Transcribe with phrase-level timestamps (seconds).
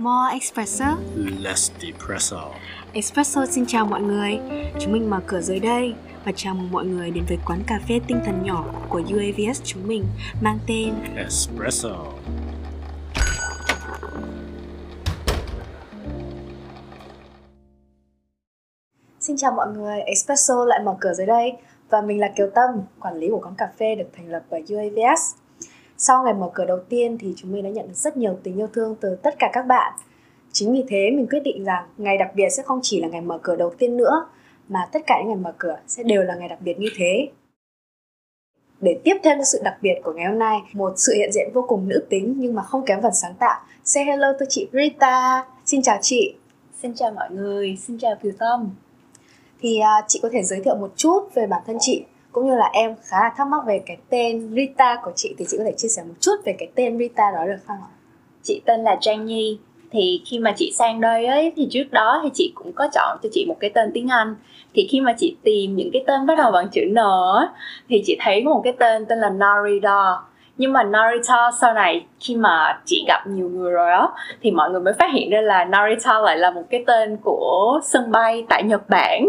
[0.00, 0.96] More espresso.
[1.40, 2.54] Less depresso.
[2.92, 4.38] Espresso xin chào mọi người.
[4.80, 7.80] Chúng mình mở cửa dưới đây và chào mừng mọi người đến với quán cà
[7.88, 10.04] phê tinh thần nhỏ của UAVS chúng mình
[10.40, 12.06] mang tên Espresso.
[19.20, 21.52] Xin chào mọi người, Espresso lại mở cửa dưới đây
[21.90, 22.70] và mình là Kiều Tâm,
[23.00, 25.34] quản lý của quán cà phê được thành lập bởi UAVS.
[26.02, 28.56] Sau ngày mở cửa đầu tiên thì chúng mình đã nhận được rất nhiều tình
[28.56, 29.92] yêu thương từ tất cả các bạn.
[30.52, 33.20] Chính vì thế mình quyết định rằng ngày đặc biệt sẽ không chỉ là ngày
[33.20, 34.26] mở cửa đầu tiên nữa
[34.68, 37.28] mà tất cả những ngày mở cửa sẽ đều là ngày đặc biệt như thế.
[38.80, 41.64] Để tiếp thêm sự đặc biệt của ngày hôm nay, một sự hiện diện vô
[41.68, 43.60] cùng nữ tính nhưng mà không kém phần sáng tạo.
[43.84, 45.44] Say hello to chị Rita.
[45.64, 46.34] Xin chào chị.
[46.82, 48.70] Xin chào mọi người, xin chào Kiều Tâm
[49.60, 52.56] thì uh, chị có thể giới thiệu một chút về bản thân chị cũng như
[52.56, 55.64] là em khá là thắc mắc về cái tên Rita của chị, thì chị có
[55.64, 57.90] thể chia sẻ một chút về cái tên Rita đó được không ạ?
[58.42, 59.58] Chị tên là Trang Nhi.
[59.92, 63.18] Thì khi mà chị sang đây ấy, thì trước đó thì chị cũng có chọn
[63.22, 64.34] cho chị một cái tên tiếng Anh.
[64.74, 66.96] Thì khi mà chị tìm những cái tên bắt đầu bằng chữ N
[67.88, 70.16] thì chị thấy có một cái tên tên là Narita.
[70.56, 74.08] Nhưng mà Narita sau này, khi mà chị gặp nhiều người rồi á,
[74.42, 77.80] thì mọi người mới phát hiện ra là Narita lại là một cái tên của
[77.84, 79.28] sân bay tại Nhật Bản.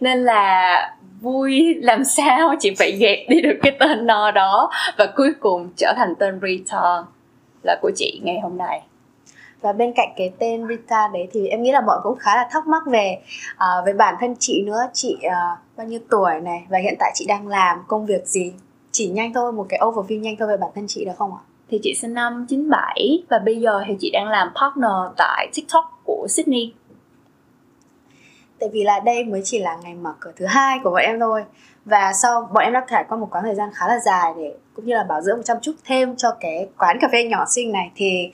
[0.00, 5.12] Nên là vui làm sao chị phải dẹp đi được cái tên no đó và
[5.16, 7.04] cuối cùng trở thành tên Rita
[7.62, 8.82] là của chị ngày hôm nay
[9.60, 12.48] và bên cạnh cái tên Rita đấy thì em nghĩ là mọi cũng khá là
[12.50, 13.18] thắc mắc về
[13.54, 17.12] uh, về bản thân chị nữa chị uh, bao nhiêu tuổi này và hiện tại
[17.14, 18.52] chị đang làm công việc gì
[18.94, 21.42] chỉ nhanh thôi một cái overview nhanh thôi về bản thân chị được không ạ?
[21.70, 26.00] Thì chị sinh năm 97 và bây giờ thì chị đang làm partner tại TikTok
[26.04, 26.72] của Sydney.
[28.60, 31.20] Tại vì là đây mới chỉ là ngày mở cửa thứ hai của bọn em
[31.20, 31.44] thôi.
[31.84, 34.54] Và sau, bọn em đã trải qua một quãng thời gian khá là dài để
[34.76, 37.44] cũng như là bảo dưỡng một chăm chút thêm cho cái quán cà phê nhỏ
[37.48, 37.90] xinh này.
[37.96, 38.32] Thì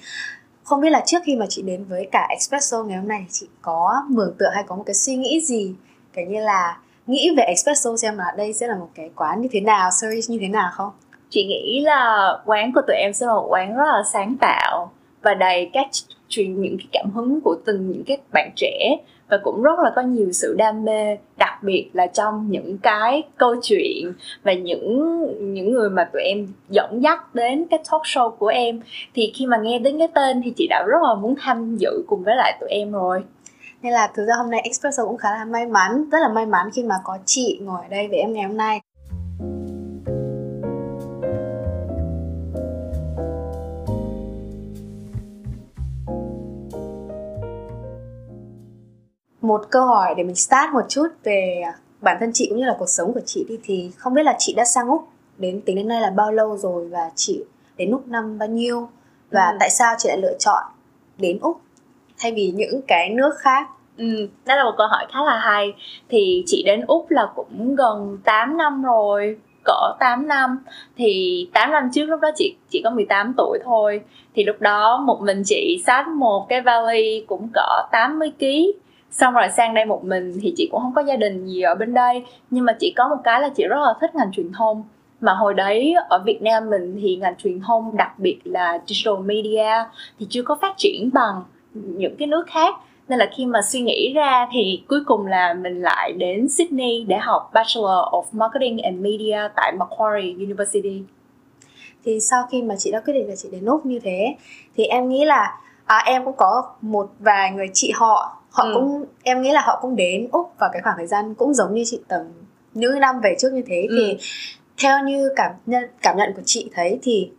[0.64, 3.48] không biết là trước khi mà chị đến với cả espresso ngày hôm nay, chị
[3.62, 5.74] có mường tượng hay có một cái suy nghĩ gì?
[6.12, 9.48] Kiểu như là nghĩ về espresso xem là đây sẽ là một cái quán như
[9.52, 10.90] thế nào, series như thế nào không?
[11.30, 14.92] Chị nghĩ là quán của tụi em sẽ là một quán rất là sáng tạo
[15.22, 15.86] và đầy các
[16.28, 18.96] truyền những cái cảm hứng của từng những cái bạn trẻ
[19.30, 23.22] và cũng rất là có nhiều sự đam mê, đặc biệt là trong những cái
[23.36, 25.20] câu chuyện và những
[25.54, 28.80] những người mà tụi em dẫn dắt đến cái talk show của em.
[29.14, 32.02] Thì khi mà nghe đến cái tên thì chị đã rất là muốn tham dự
[32.06, 33.22] cùng với lại tụi em rồi.
[33.82, 36.46] Nên là thực ra hôm nay Espresso cũng khá là may mắn, rất là may
[36.46, 38.80] mắn khi mà có chị ngồi ở đây với em ngày hôm nay.
[49.40, 51.62] Một câu hỏi để mình start một chút về
[52.00, 54.36] bản thân chị cũng như là cuộc sống của chị đi thì không biết là
[54.38, 55.08] chị đã sang úc
[55.38, 57.44] đến tính đến nay là bao lâu rồi và chị
[57.76, 58.88] đến úc năm bao nhiêu?
[59.30, 59.56] Và ừ.
[59.60, 60.62] tại sao chị lại lựa chọn
[61.18, 61.60] đến úc?
[62.18, 63.68] Thay vì những cái nước khác?
[64.00, 65.72] Ừ, đó là một câu hỏi khá là hay.
[66.08, 70.58] Thì chị đến Úc là cũng gần 8 năm rồi Cỡ 8 năm.
[70.96, 74.00] Thì 8 năm trước lúc đó chị chỉ có 18 tuổi thôi.
[74.34, 78.46] Thì lúc đó một mình chị xách một cái vali cũng cỡ 80 kg
[79.10, 81.74] Xong rồi sang đây một mình thì chị cũng không có gia đình gì ở
[81.74, 82.24] bên đây.
[82.50, 84.84] Nhưng mà chị có một cái là chị rất là thích ngành truyền thông.
[85.20, 89.18] Mà hồi đấy ở Việt Nam mình thì ngành truyền thông, đặc biệt là digital
[89.24, 89.72] media,
[90.18, 92.74] thì chưa có phát triển bằng những cái nước khác.
[93.08, 97.04] Nên là khi mà suy nghĩ ra thì cuối cùng là mình lại đến Sydney
[97.08, 101.02] để học Bachelor of Marketing and Media tại Macquarie University.
[102.04, 104.36] Thì sau khi mà chị đã quyết định là chị đến úc như thế,
[104.76, 105.60] thì em nghĩ là
[105.90, 108.70] à, em cũng có một vài người chị họ họ ừ.
[108.74, 111.74] cũng em nghĩ là họ cũng đến úc vào cái khoảng thời gian cũng giống
[111.74, 112.20] như chị tầm
[112.74, 113.96] những năm về trước như thế ừ.
[113.98, 114.18] thì
[114.82, 117.30] theo như cảm nhận cảm nhận của chị thấy thì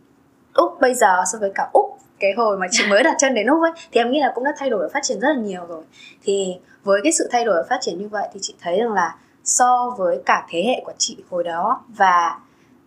[0.54, 3.46] úc bây giờ so với cả úc cái hồi mà chị mới đặt chân đến
[3.46, 5.42] úc ấy thì em nghĩ là cũng đã thay đổi và phát triển rất là
[5.42, 5.82] nhiều rồi
[6.22, 8.92] thì với cái sự thay đổi và phát triển như vậy thì chị thấy rằng
[8.92, 12.38] là so với cả thế hệ của chị hồi đó và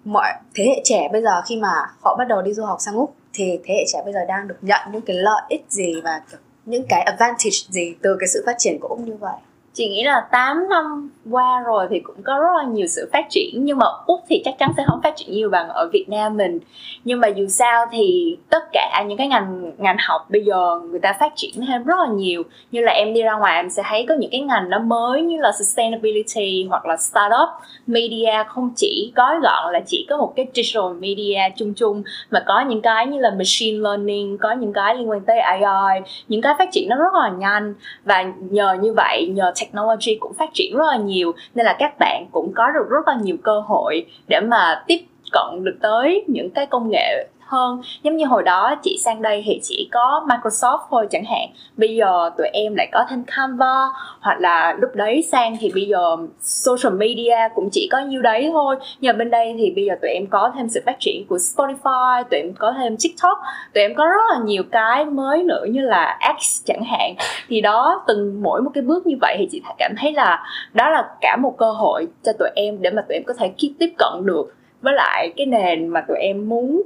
[0.03, 2.95] mọi thế hệ trẻ bây giờ khi mà họ bắt đầu đi du học sang
[2.95, 6.01] úc thì thế hệ trẻ bây giờ đang được nhận những cái lợi ích gì
[6.03, 6.21] và
[6.65, 9.35] những cái advantage gì từ cái sự phát triển của úc như vậy?
[9.75, 13.25] Chị nghĩ là 8 năm qua rồi thì cũng có rất là nhiều sự phát
[13.29, 16.05] triển, nhưng mà úc thì chắc chắn sẽ không phát triển nhiều bằng ở việt
[16.07, 16.59] nam mình.
[17.03, 20.99] Nhưng mà dù sao thì tất cả những cái ngành ngành học bây giờ người
[20.99, 22.43] ta phát triển thêm rất là nhiều.
[22.71, 25.21] Như là em đi ra ngoài em sẽ thấy có những cái ngành nó mới
[25.21, 27.49] như là sustainability hoặc là startup
[27.87, 28.43] media.
[28.47, 32.61] Không chỉ gói gọn là chỉ có một cái digital media chung chung, mà có
[32.61, 36.53] những cái như là machine learning, có những cái liên quan tới AI những cái
[36.57, 37.73] phát triển nó rất là nhanh.
[38.03, 41.95] Và nhờ như vậy, nhờ technology cũng phát triển rất là nhiều, nên là các
[41.99, 44.99] bạn cũng có được rất là nhiều cơ hội để mà tiếp
[45.31, 47.81] cận được tới những cái công nghệ hơn.
[48.03, 51.49] Giống như hồi đó, chị sang đây thì chỉ có Microsoft thôi chẳng hạn.
[51.77, 53.87] Bây giờ tụi em lại có thêm Canva,
[54.19, 58.49] hoặc là lúc đấy sang thì bây giờ social media cũng chỉ có nhiêu đấy
[58.53, 58.75] thôi.
[58.99, 62.23] Nhờ bên đây thì bây giờ tụi em có thêm sự phát triển của Spotify,
[62.23, 63.37] tụi em có thêm TikTok,
[63.73, 67.15] tụi em có rất là nhiều cái mới nữa như là X chẳng hạn.
[67.47, 70.43] Thì đó, từng mỗi một cái bước như vậy thì chị cảm thấy là
[70.73, 73.51] đó là cả một cơ hội cho tụi em để mà tụi em có thể
[73.79, 76.81] tiếp cận được với lại cái nền mà tụi em muốn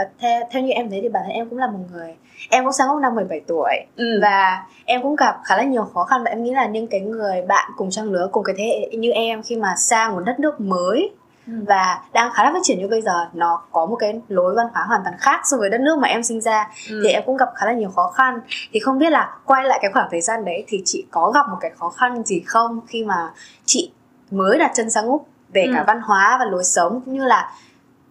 [0.00, 2.14] và theo theo như em thấy thì bản thân em cũng là một người
[2.50, 4.18] em cũng sang Úc năm 17 tuổi ừ.
[4.22, 7.00] và em cũng gặp khá là nhiều khó khăn và em nghĩ là những cái
[7.00, 10.20] người bạn cùng trang lứa cùng cái thế hệ như em khi mà sang một
[10.20, 11.10] đất nước mới
[11.46, 11.52] ừ.
[11.66, 14.66] và đang khá là phát triển như bây giờ nó có một cái lối văn
[14.72, 17.00] hóa hoàn toàn khác so với đất nước mà em sinh ra ừ.
[17.04, 18.40] thì em cũng gặp khá là nhiều khó khăn
[18.72, 21.48] thì không biết là quay lại cái khoảng thời gian đấy thì chị có gặp
[21.50, 23.30] một cái khó khăn gì không khi mà
[23.64, 23.92] chị
[24.30, 25.72] mới đặt chân sang úc về ừ.
[25.76, 27.52] cả văn hóa và lối sống cũng như là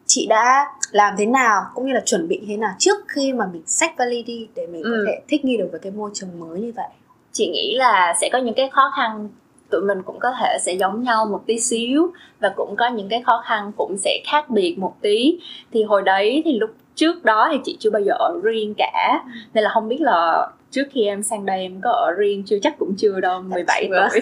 [0.09, 3.45] chị đã làm thế nào cũng như là chuẩn bị thế nào trước khi mà
[3.53, 4.91] mình xách vali đi để mình ừ.
[4.91, 6.89] có thể thích nghi được với cái môi trường mới như vậy?
[7.31, 9.29] Chị nghĩ là sẽ có những cái khó khăn
[9.69, 13.09] tụi mình cũng có thể sẽ giống nhau một tí xíu và cũng có những
[13.09, 15.39] cái khó khăn cũng sẽ khác biệt một tí.
[15.73, 19.23] Thì hồi đấy thì lúc trước đó thì chị chưa bao giờ ở riêng cả
[19.53, 22.57] nên là không biết là trước khi em sang đây em có ở riêng chưa?
[22.61, 24.21] Chắc cũng chưa đâu 17 tuổi.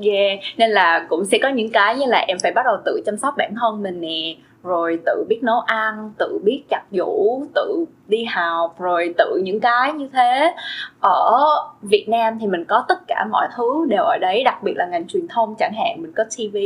[0.00, 3.02] Yeah nên là cũng sẽ có những cái như là em phải bắt đầu tự
[3.06, 4.34] chăm sóc bản thân mình nè
[4.66, 9.60] rồi tự biết nấu ăn, tự biết chặt vũ tự đi học rồi tự những
[9.60, 10.54] cái như thế.
[11.00, 11.40] Ở
[11.82, 14.86] Việt Nam thì mình có tất cả mọi thứ đều ở đấy, đặc biệt là
[14.86, 16.02] ngành truyền thông chẳng hạn.
[16.02, 16.56] Mình có TV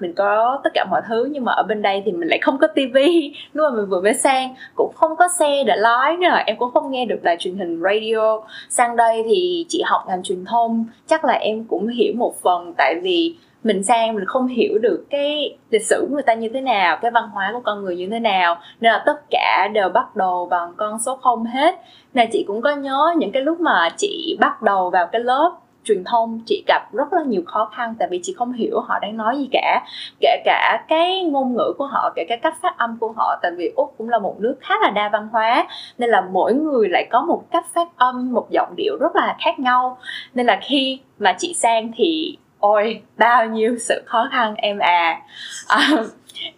[0.00, 2.58] mình có tất cả mọi thứ, nhưng mà ở bên đây thì mình lại không
[2.58, 2.96] có TV
[3.52, 6.70] lúc mà mình vừa mới sang, cũng không có xe để lái nữa, em cũng
[6.74, 8.40] không nghe được đài truyền hình radio.
[8.68, 12.74] Sang đây thì chị học ngành truyền thông, chắc là em cũng hiểu một phần,
[12.76, 16.48] tại vì mình sang mình không hiểu được cái lịch sử của người ta như
[16.54, 19.68] thế nào, cái văn hóa của con người như thế nào, nên là tất cả
[19.72, 21.74] đều bắt đầu bằng con số không hết.
[22.14, 25.52] Nên chị cũng có nhớ những cái lúc mà chị bắt đầu vào cái lớp
[25.84, 28.98] truyền thông, chị gặp rất là nhiều khó khăn, tại vì chị không hiểu họ
[28.98, 29.86] đang nói gì cả.
[30.20, 33.52] Kể cả cái ngôn ngữ của họ, kể cả cách phát âm của họ, tại
[33.56, 35.66] vì úc cũng là một nước khá là đa văn hóa,
[35.98, 39.36] nên là mỗi người lại có một cách phát âm, một giọng điệu rất là
[39.44, 39.98] khác nhau.
[40.34, 45.20] Nên là khi mà chị sang thì ôi bao nhiêu sự khó khăn em à,
[45.68, 45.88] à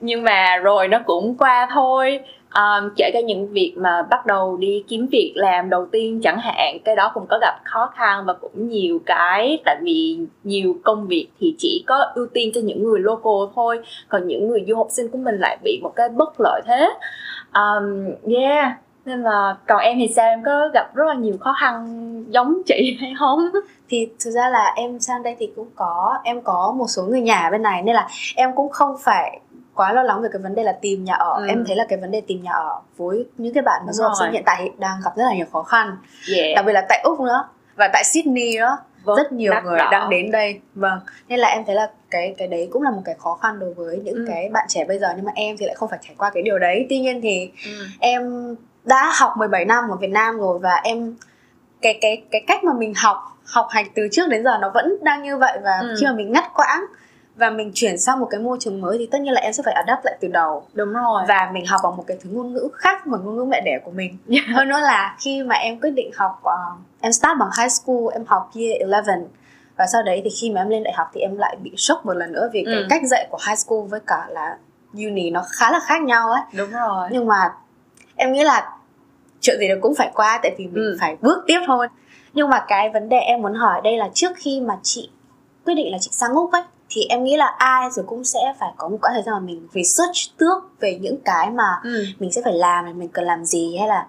[0.00, 2.21] nhưng mà rồi nó cũng qua thôi.
[2.55, 6.39] Um, kể cả những việc mà bắt đầu đi kiếm việc làm đầu tiên chẳng
[6.39, 10.75] hạn cái đó cũng có gặp khó khăn và cũng nhiều cái tại vì nhiều
[10.85, 14.65] công việc thì chỉ có ưu tiên cho những người local thôi còn những người
[14.69, 16.89] du học sinh của mình lại bị một cái bất lợi thế.
[17.55, 18.05] Um,
[18.35, 18.73] yeah
[19.08, 20.26] nên là còn em thì sao?
[20.26, 23.38] Em có gặp rất là nhiều khó khăn giống chị hay không?
[23.88, 27.20] Thì thực ra là em sang đây thì cũng có em có một số người
[27.20, 27.82] nhà bên này.
[27.82, 29.40] Nên là em cũng không phải
[29.75, 31.32] quá lo lắng về cái vấn đề là tìm nhà ở.
[31.32, 31.46] Ừ.
[31.49, 34.02] em thấy là cái vấn đề tìm nhà ở với những cái bạn mà du
[34.05, 35.96] học sinh hiện tại đang gặp rất là nhiều khó khăn.
[36.37, 36.56] Yeah.
[36.56, 38.76] đặc biệt là tại úc nữa và tại sydney nữa.
[39.05, 39.88] Vâng, rất nhiều người đỏ.
[39.90, 40.60] đang đến đây.
[40.75, 41.00] Vâng.
[41.28, 43.75] Nên là em thấy là cái cái đấy cũng là một cái khó khăn đối
[43.75, 44.25] với những ừ.
[44.28, 45.08] cái bạn trẻ bây giờ.
[45.16, 46.87] Nhưng mà em thì lại không phải trải qua cái điều đấy.
[46.90, 47.70] Tuy nhiên thì ừ.
[48.00, 48.55] em
[48.88, 51.14] đã học 17 năm ở Việt Nam rồi và em
[51.82, 54.96] cái cái cái cách mà mình học học hành từ trước đến giờ nó vẫn
[55.02, 55.94] đang như vậy và ừ.
[56.00, 56.85] khi mà mình ngắt quãng
[57.37, 59.62] và mình chuyển sang một cái môi trường mới thì tất nhiên là em sẽ
[59.62, 60.67] phải adapt lại từ đầu.
[60.75, 61.23] Đúng rồi.
[61.29, 63.79] Và mình học bằng một cái thứ ngôn ngữ khác mà ngôn ngữ mẹ đẻ
[63.85, 64.19] của mình.
[64.55, 68.12] Hơn nữa là khi mà em quyết định học uh, em start bằng high school
[68.12, 69.29] em học year 11
[69.77, 72.06] và sau đấy thì khi mà em lên đại học thì em lại bị sốc
[72.06, 72.72] một lần nữa vì ừ.
[72.74, 74.56] cái cách dạy của high school với cả là
[74.94, 76.43] uni nó khá là khác nhau ấy.
[76.53, 77.08] Đúng rồi.
[77.13, 77.53] Nhưng mà
[78.17, 78.70] em nghĩ là
[79.41, 80.97] chuyện gì nó cũng phải qua tại vì mình ừ.
[81.01, 81.89] phải bước tiếp thôi
[82.35, 85.11] nhưng mà cái vấn đề em muốn hỏi đây là trước khi mà chị
[85.65, 88.41] quyết định là chị sang úc ấy thì em nghĩ là ai rồi cũng sẽ
[88.61, 92.05] phải có một quãng thời gian mà mình research trước về những cái mà ừ.
[92.19, 94.07] mình sẽ phải làm mình cần làm gì hay là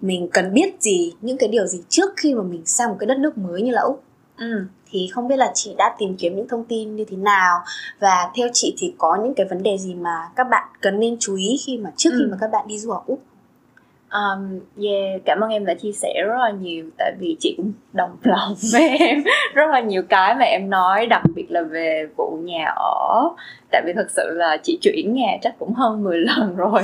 [0.00, 3.06] mình cần biết gì những cái điều gì trước khi mà mình sang một cái
[3.06, 4.02] đất nước mới như là úc
[4.38, 4.66] ừ.
[4.90, 7.58] thì không biết là chị đã tìm kiếm những thông tin như thế nào
[8.00, 11.16] và theo chị thì có những cái vấn đề gì mà các bạn cần nên
[11.20, 12.16] chú ý khi mà trước ừ.
[12.18, 13.22] khi mà các bạn đi du học úc
[14.12, 17.72] Um, yeah, cảm ơn em đã chia sẻ rất là nhiều tại vì chị cũng
[17.92, 19.24] đồng lòng với em.
[19.54, 23.30] Rất là nhiều cái mà em nói đặc biệt là về vụ nhà ở.
[23.70, 26.82] Tại vì thật sự là chị chuyển nhà chắc cũng hơn 10 lần rồi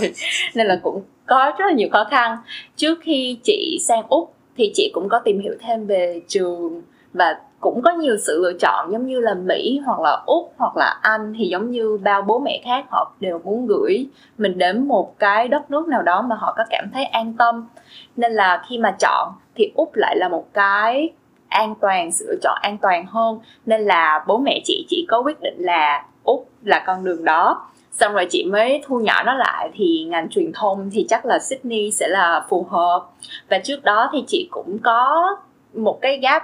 [0.54, 2.36] nên là cũng có rất là nhiều khó khăn.
[2.76, 7.36] Trước khi chị sang úc thì chị cũng có tìm hiểu thêm về trường và
[7.60, 10.98] cũng có nhiều sự lựa chọn, giống như là Mỹ hoặc là Úc hoặc là
[11.02, 14.06] Anh, thì giống như bao bố mẹ khác họ đều muốn gửi
[14.38, 17.68] mình đến một cái đất nước nào đó mà họ có cảm thấy an tâm.
[18.16, 21.10] Nên là khi mà chọn thì Úc lại là một cái
[21.48, 23.38] an toàn, sự lựa chọn an toàn hơn.
[23.66, 27.66] Nên là bố mẹ chị chỉ có quyết định là Úc là con đường đó.
[27.92, 31.38] Xong rồi chị mới thu nhỏ nó lại thì ngành truyền thông thì chắc là
[31.38, 33.06] Sydney sẽ là phù hợp.
[33.50, 35.36] Và trước đó thì chị cũng có
[35.74, 36.42] một cái gap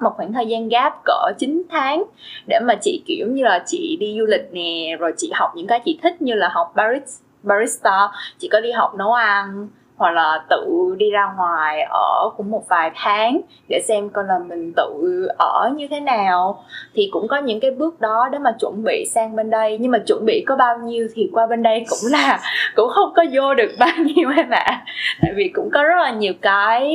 [0.00, 2.04] một khoảng thời gian gap cỡ 9 tháng
[2.46, 5.66] để mà chị, kiểu như là, chị đi du lịch nè, rồi chị học những
[5.66, 10.10] cái chị thích như là học barista barista, chị có đi học nấu ăn, hoặc
[10.10, 14.72] là tự đi ra ngoài ở cũng một vài tháng để xem coi là mình
[14.76, 16.64] tự ở như thế nào.
[16.94, 19.78] Thì cũng có những cái bước đó để mà chuẩn bị sang bên đây.
[19.80, 22.40] Nhưng mà chuẩn bị có bao nhiêu thì qua bên đây cũng là,
[22.76, 24.84] cũng không có vô được bao nhiêu em ạ.
[25.22, 26.90] Tại vì cũng có rất là nhiều cái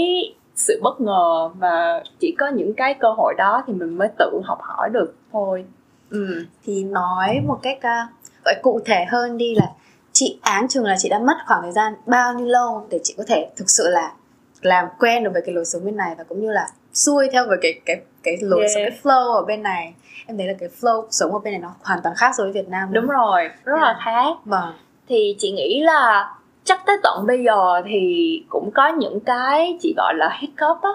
[0.55, 4.41] sự bất ngờ và chỉ có những cái cơ hội đó thì mình mới tự
[4.43, 5.65] học hỏi được thôi
[6.09, 6.45] ừ.
[6.65, 8.09] thì nói một cách uh,
[8.45, 9.67] gọi cụ thể hơn đi là
[10.13, 13.13] chị áng chừng là chị đã mất khoảng thời gian bao nhiêu lâu để chị
[13.17, 14.11] có thể thực sự là
[14.61, 17.47] làm quen được với cái lối sống bên này và cũng như là xuôi theo
[17.47, 18.71] với cái cái cái lối yeah.
[18.73, 19.93] sống cái flow ở bên này
[20.27, 22.53] em thấy là cái flow sống ở bên này nó hoàn toàn khác so với
[22.53, 23.81] Việt Nam đúng rồi rất yeah.
[23.81, 24.73] là khác vâng
[25.07, 26.33] thì chị nghĩ là
[26.71, 30.89] chắc tới tận bây giờ thì cũng có những cái chị gọi là hiccup á,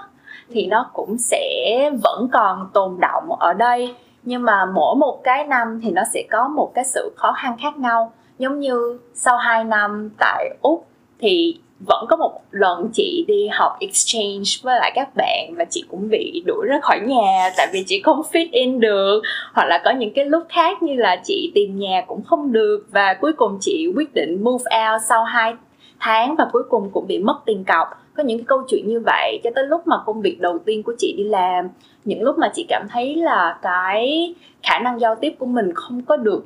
[0.51, 3.95] thì nó cũng sẽ vẫn còn tồn động ở đây.
[4.23, 7.57] Nhưng mà mỗi một cái năm thì nó sẽ có một cái sự khó khăn
[7.63, 8.13] khác nhau.
[8.39, 10.87] Giống như sau 2 năm tại úc
[11.19, 15.85] thì vẫn có một lần chị đi học exchange với lại các bạn và chị
[15.91, 19.23] cũng bị đuổi ra khỏi nhà tại vì chị không fit in được.
[19.55, 22.87] Hoặc là có những cái lúc khác như là chị tìm nhà cũng không được
[22.91, 25.55] và cuối cùng chị quyết định move out sau 2
[26.01, 27.89] tháng và cuối cùng cũng bị mất tiền cọc.
[28.17, 30.83] Có những cái câu chuyện như vậy cho tới lúc mà công việc đầu tiên
[30.83, 31.69] của chị đi làm,
[32.05, 36.03] những lúc mà chị cảm thấy là cái khả năng giao tiếp của mình không
[36.03, 36.45] có được,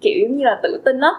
[0.00, 1.10] kiểu như là tự tin á.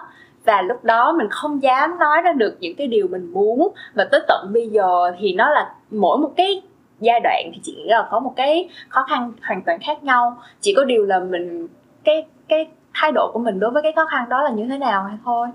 [0.44, 3.68] Và lúc đó mình không dám nói ra được những cái điều mình muốn.
[3.94, 6.62] Và tới tận bây giờ thì nó là mỗi một cái
[7.00, 10.36] giai đoạn thì chị nghĩ là có một cái khó khăn hoàn toàn khác nhau.
[10.60, 11.68] Chỉ có điều là mình,
[12.04, 14.78] cái cái thái độ của mình đối với cái khó khăn đó là như thế
[14.78, 15.48] nào hay thôi.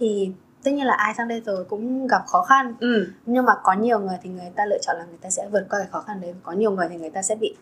[0.00, 0.30] Thì
[0.64, 2.74] tất nhiên là ai sang đây rồi cũng gặp khó khăn.
[2.80, 3.06] Ừ.
[3.26, 5.66] nhưng mà có nhiều người thì người ta lựa chọn là người ta sẽ vượt
[5.70, 6.34] qua cái khó khăn đấy.
[6.42, 7.54] Có nhiều người thì người ta sẽ bị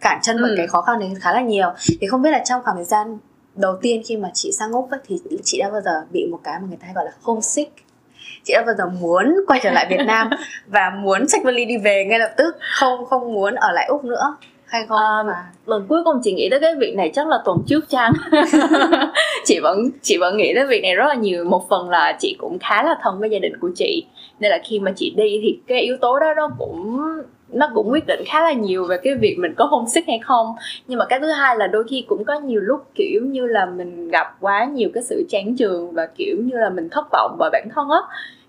[0.00, 0.54] cản chân bởi ừ.
[0.56, 1.72] cái khó khăn đấy khá là nhiều.
[2.00, 3.18] Thì không biết là trong khoảng thời gian
[3.54, 6.40] đầu tiên khi mà chị sang úc ấy, thì chị đã bao giờ bị một
[6.44, 7.72] cái mà người ta hay gọi là homesick?
[8.44, 10.30] Chị đã bao giờ muốn quay trở lại Việt Nam
[10.66, 12.56] và muốn xách vali đi về ngay lập tức?
[12.80, 14.36] Không không muốn ở lại úc nữa
[14.72, 14.98] hay không?
[14.98, 15.34] À, mà...
[15.66, 18.12] lần cuối cùng chị nghĩ tới cái việc này chắc là tuần trước chăng?
[19.44, 21.44] Chị vẫn chị vẫn nghĩ tới việc này rất là nhiều.
[21.44, 24.04] Một phần là chị cũng khá là thân với gia đình của chị.
[24.40, 27.00] Nên là khi mà chị đi thì cái yếu tố đó nó cũng
[27.48, 30.18] nó cũng quyết định khá là nhiều về cái việc mình có hôn sức hay
[30.18, 30.46] không.
[30.86, 33.66] Nhưng mà cái thứ hai là đôi khi cũng có nhiều lúc kiểu như là
[33.66, 37.36] mình gặp quá nhiều cái sự chán trường và kiểu như là mình thất vọng
[37.38, 38.00] bởi bản thân á.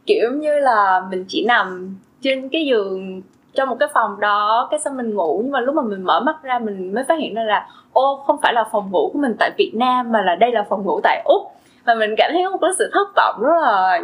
[0.06, 3.22] Kiểu như là mình chỉ nằm trên cái giường
[3.54, 5.40] trong một cái phòng đó cái xong mình ngủ.
[5.44, 8.24] Nhưng mà lúc mà mình mở mắt ra mình mới phát hiện ra là ô
[8.28, 10.84] không phải là phòng ngủ của mình tại Việt Nam mà là đây là phòng
[10.84, 11.42] ngủ tại Úc.
[11.86, 14.02] Và mình cảm thấy có sự thất vọng rất là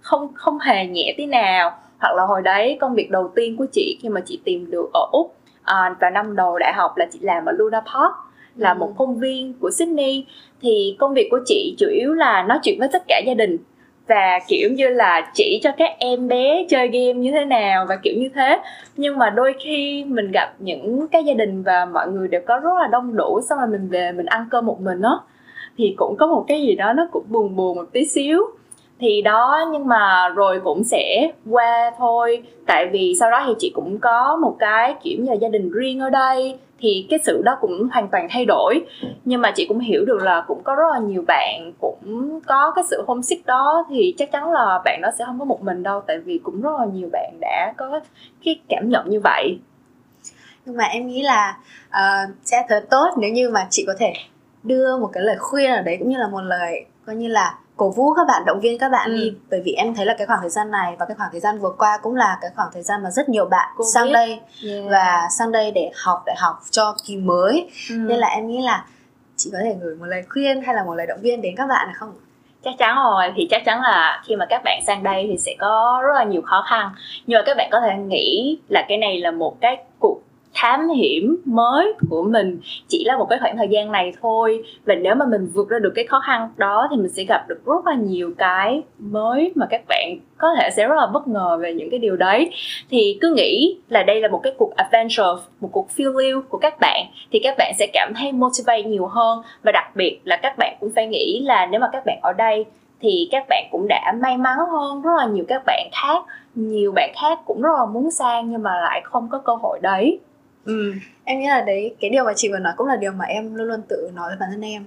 [0.00, 1.72] không không hề nhẹ tí nào.
[2.00, 4.90] Hoặc là hồi đấy công việc đầu tiên của chị khi mà chị tìm được
[4.94, 5.34] ở Úc
[5.64, 8.14] à, vào năm đầu đại học là chị làm ở Luna Park
[8.56, 8.78] là ừ.
[8.78, 10.26] một công viên của Sydney.
[10.60, 13.58] Thì công việc của chị chủ yếu là nói chuyện với tất cả gia đình
[14.06, 17.96] và kiểu như là chỉ cho các em bé chơi game như thế nào và
[18.02, 18.60] kiểu như thế.
[18.96, 22.58] Nhưng mà đôi khi mình gặp những cái gia đình và mọi người đều có
[22.58, 25.12] rất là đông đủ, xong rồi mình về mình ăn cơm một mình á,
[25.78, 28.40] thì cũng có một cái gì đó nó cũng buồn buồn một tí xíu
[29.00, 32.42] thì đó nhưng mà rồi cũng sẽ qua thôi.
[32.66, 35.70] Tại vì sau đó thì chị cũng có một cái kiểu như là gia đình
[35.70, 38.80] riêng ở đây thì cái sự đó cũng hoàn toàn thay đổi.
[39.24, 42.72] Nhưng mà chị cũng hiểu được là cũng có rất là nhiều bạn cũng có
[42.76, 45.82] cái sự homesick đó thì chắc chắn là bạn đó sẽ không có một mình
[45.82, 46.00] đâu.
[46.06, 48.00] Tại vì cũng rất là nhiều bạn đã có
[48.44, 49.58] cái cảm nhận như vậy.
[50.66, 51.58] Nhưng mà em nghĩ là
[51.88, 54.12] uh, sẽ thật tốt nếu như mà chị có thể
[54.62, 57.58] đưa một cái lời khuyên ở đấy cũng như là một lời coi như là
[57.76, 59.16] cổ vũ các bạn động viên các bạn ừ.
[59.16, 61.40] đi bởi vì em thấy là cái khoảng thời gian này và cái khoảng thời
[61.40, 64.06] gian vừa qua cũng là cái khoảng thời gian mà rất nhiều bạn Cô sang
[64.06, 64.12] biết.
[64.12, 64.84] đây yeah.
[64.90, 67.94] và sang đây để học đại học cho kỳ mới ừ.
[67.94, 68.84] nên là em nghĩ là
[69.36, 71.66] chị có thể gửi một lời khuyên hay là một lời động viên đến các
[71.66, 72.12] bạn không
[72.64, 75.54] chắc chắn rồi thì chắc chắn là khi mà các bạn sang đây thì sẽ
[75.58, 76.90] có rất là nhiều khó khăn
[77.26, 80.20] nhưng mà các bạn có thể nghĩ là cái này là một cái cuộc
[80.54, 84.64] thám hiểm mới của mình chỉ là một cái khoảng thời gian này thôi.
[84.86, 87.44] Và nếu mà mình vượt ra được cái khó khăn đó thì mình sẽ gặp
[87.48, 91.28] được rất là nhiều cái mới mà các bạn có thể sẽ rất là bất
[91.28, 92.50] ngờ về những cái điều đấy.
[92.90, 96.58] Thì cứ nghĩ là đây là một cái cuộc adventure, một cuộc phiêu lưu của
[96.58, 99.42] các bạn, thì các bạn sẽ cảm thấy motivate nhiều hơn.
[99.62, 102.32] Và đặc biệt là các bạn cũng phải nghĩ là nếu mà các bạn ở
[102.32, 102.64] đây
[103.00, 106.24] thì các bạn cũng đã may mắn hơn rất là nhiều các bạn khác.
[106.54, 109.78] Nhiều bạn khác cũng rất là muốn sang nhưng mà lại không có cơ hội
[109.82, 110.18] đấy
[110.64, 110.92] ừ.
[111.24, 113.54] em nghĩ là đấy cái điều mà chị vừa nói cũng là điều mà em
[113.54, 114.84] luôn luôn tự nói với bản thân em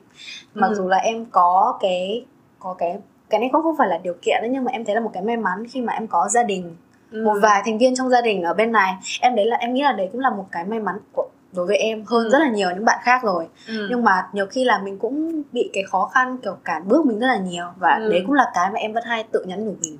[0.53, 0.75] mặc Ừ.
[0.75, 2.25] dù là em có cái
[2.59, 2.97] có cái
[3.29, 5.09] cái này cũng không phải là điều kiện đấy nhưng mà em thấy là một
[5.13, 6.75] cái may mắn khi mà em có gia đình
[7.11, 7.23] Ừ.
[7.25, 9.81] một vài thành viên trong gia đình ở bên này em đấy là em nghĩ
[9.83, 12.29] là đấy cũng là một cái may mắn của đối với em hơn Ừ.
[12.31, 13.87] rất là nhiều những bạn khác rồi ừ.
[13.89, 17.19] nhưng mà nhiều khi là mình cũng bị cái khó khăn kiểu cản bước mình
[17.19, 18.09] rất là nhiều và Ừ.
[18.09, 19.97] đấy cũng là cái mà em vẫn hay tự nhắn nhủ mình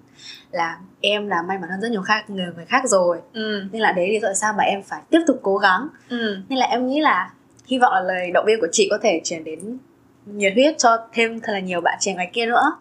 [0.51, 3.63] là em là may mắn hơn rất nhiều khác người người khác rồi ừ.
[3.71, 6.37] nên là đấy lý do tại sao mà em phải tiếp tục cố gắng ừ.
[6.49, 7.31] nên là em nghĩ là
[7.65, 9.77] hy vọng là lời động viên của chị có thể truyền đến
[10.25, 12.71] nhiệt huyết cho thêm thật là nhiều bạn trẻ ngoài kia nữa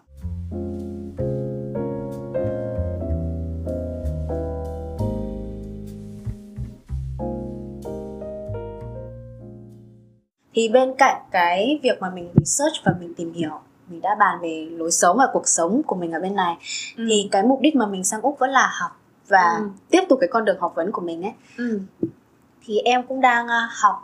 [10.57, 13.51] thì bên cạnh cái việc mà mình research và mình tìm hiểu
[13.87, 16.55] mình đã bàn về lối sống và cuộc sống của mình ở bên này
[16.97, 17.05] Ừ.
[17.09, 18.91] thì cái mục đích mà mình sang úc vẫn là học
[19.27, 19.69] và Ừ.
[19.89, 21.79] tiếp tục cái con đường học vấn của mình ấy ừ.
[22.65, 23.95] thì em cũng đang à, học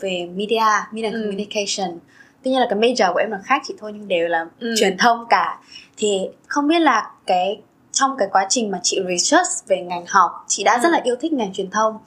[0.00, 0.62] về media
[0.92, 1.20] media Ừ.
[1.22, 1.98] communication
[2.42, 4.74] tuy nhiên là cái major của em là khác chị thôi nhưng đều là Ừ.
[4.78, 5.58] truyền thông cả
[5.96, 7.62] thì không biết là cái
[8.00, 10.80] trong cái quá trình mà chị research về ngành học chị đã Ừ.
[10.82, 11.98] rất là yêu thích ngành truyền thông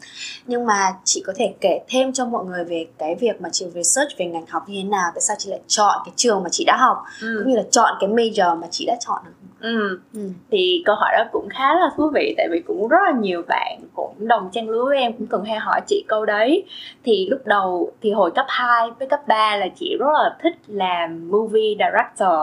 [0.46, 3.66] nhưng mà chị có thể kể thêm cho mọi người về cái việc mà chị
[3.76, 6.50] research về ngành học như thế nào tại sao chị lại chọn cái trường mà
[6.50, 7.28] chị đã học Ừ.
[7.44, 9.32] cũng như là chọn cái major mà chị đã chọn được
[9.62, 10.00] ừ.
[10.14, 10.30] ừ.
[10.52, 13.42] thì câu hỏi đó cũng khá là thú vị tại vì cũng rất là nhiều
[13.48, 16.64] bạn cũng đồng trang lứa với em cũng từng hay hỏi chị câu đấy
[17.06, 20.56] thì lúc đầu thì hồi cấp 2 với cấp 3 là chị rất là thích
[20.68, 22.40] làm movie director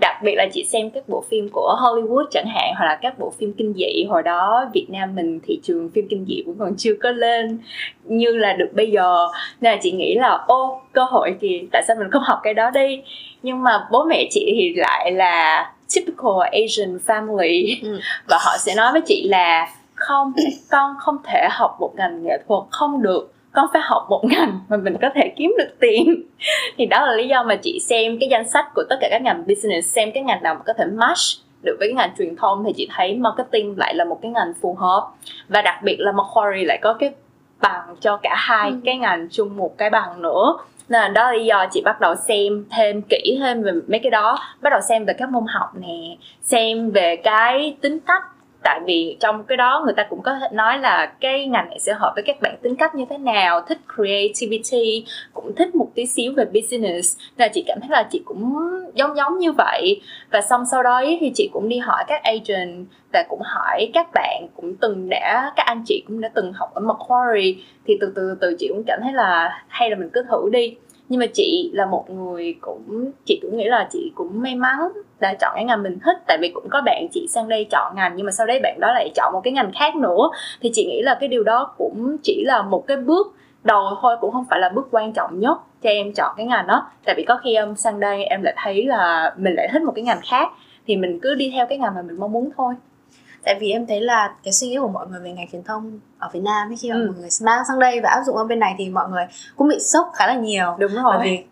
[0.00, 3.18] đặc biệt là chị xem các bộ phim của Hollywood chẳng hạn hoặc là các
[3.18, 4.04] bộ phim kinh dị.
[4.08, 7.58] Hồi đó Việt Nam mình thị trường phim kinh dị cũng còn chưa có lên
[8.04, 9.26] như là được bây giờ.
[9.60, 12.54] Nên là chị nghĩ là ô cơ hội kìa tại sao mình không học cái
[12.54, 13.02] đó đi?
[13.42, 17.76] Nhưng mà bố mẹ chị thì lại là typical Asian family.
[17.82, 18.00] Ừ.
[18.28, 20.32] và họ sẽ nói với chị là không
[20.70, 24.60] con không thể học một ngành nghệ thuật không được con phải học một ngành
[24.68, 26.22] mà mình có thể kiếm được tiền.
[26.78, 29.22] Thì đó là lý do mà chị xem cái danh sách của tất cả các
[29.22, 31.18] ngành business xem cái ngành nào mà có thể match
[31.62, 34.52] được với cái ngành truyền thông thì chị thấy marketing lại là một cái ngành
[34.60, 35.08] phù hợp.
[35.48, 37.10] Và đặc biệt là Macquarie lại có cái
[37.60, 38.76] bằng cho cả hai Ừ.
[38.84, 40.56] cái ngành chung một cái bằng nữa.
[40.88, 43.98] Nên là đó là lý do chị bắt đầu xem thêm kỹ thêm về mấy
[43.98, 44.38] cái đó.
[44.62, 48.22] Bắt đầu xem về các môn học nè xem về cái tính cách
[48.68, 51.78] tại vì trong cái đó người ta cũng có thể nói là cái ngành này
[51.80, 55.88] sẽ hợp với các bạn tính cách như thế nào, thích creativity, cũng thích một
[55.94, 57.18] tí xíu về business.
[57.36, 58.56] Nên là chị cảm thấy là chị cũng
[58.94, 60.00] giống giống như vậy.
[60.30, 64.06] Và xong sau đó thì chị cũng đi hỏi các agent và cũng hỏi các
[64.14, 67.54] bạn cũng từng đã, các anh chị cũng đã từng học ở Macquarie.
[67.86, 70.76] Thì từ từ từ chị cũng cảm thấy là hay là mình cứ thử đi.
[71.08, 74.78] Nhưng mà chị là một người cũng, chị cũng nghĩ là chị cũng may mắn
[75.20, 77.96] đã chọn cái ngành mình thích tại vì cũng có bạn chị sang đây chọn
[77.96, 80.30] ngành nhưng mà sau đấy bạn đó lại chọn một cái ngành khác nữa.
[80.60, 84.16] Thì chị nghĩ là cái điều đó cũng chỉ là một cái bước đầu thôi
[84.20, 86.86] cũng không phải là bước quan trọng nhất cho em chọn cái ngành đó.
[87.04, 89.92] Tại vì có khi em sang đây em lại thấy là mình lại thích một
[89.94, 90.48] cái ngành khác
[90.86, 92.74] thì mình cứ đi theo cái ngành mà mình mong muốn thôi.
[93.44, 96.00] Tại vì em thấy là cái suy nghĩ của mọi người về ngành truyền thông
[96.18, 97.06] ở Việt Nam ấy, khi mà Ừ.
[97.06, 99.24] mọi người mang sang đây và áp dụng ở bên này thì mọi người
[99.56, 100.76] cũng bị sốc khá là nhiều.
[100.78, 101.44] Đúng bởi vì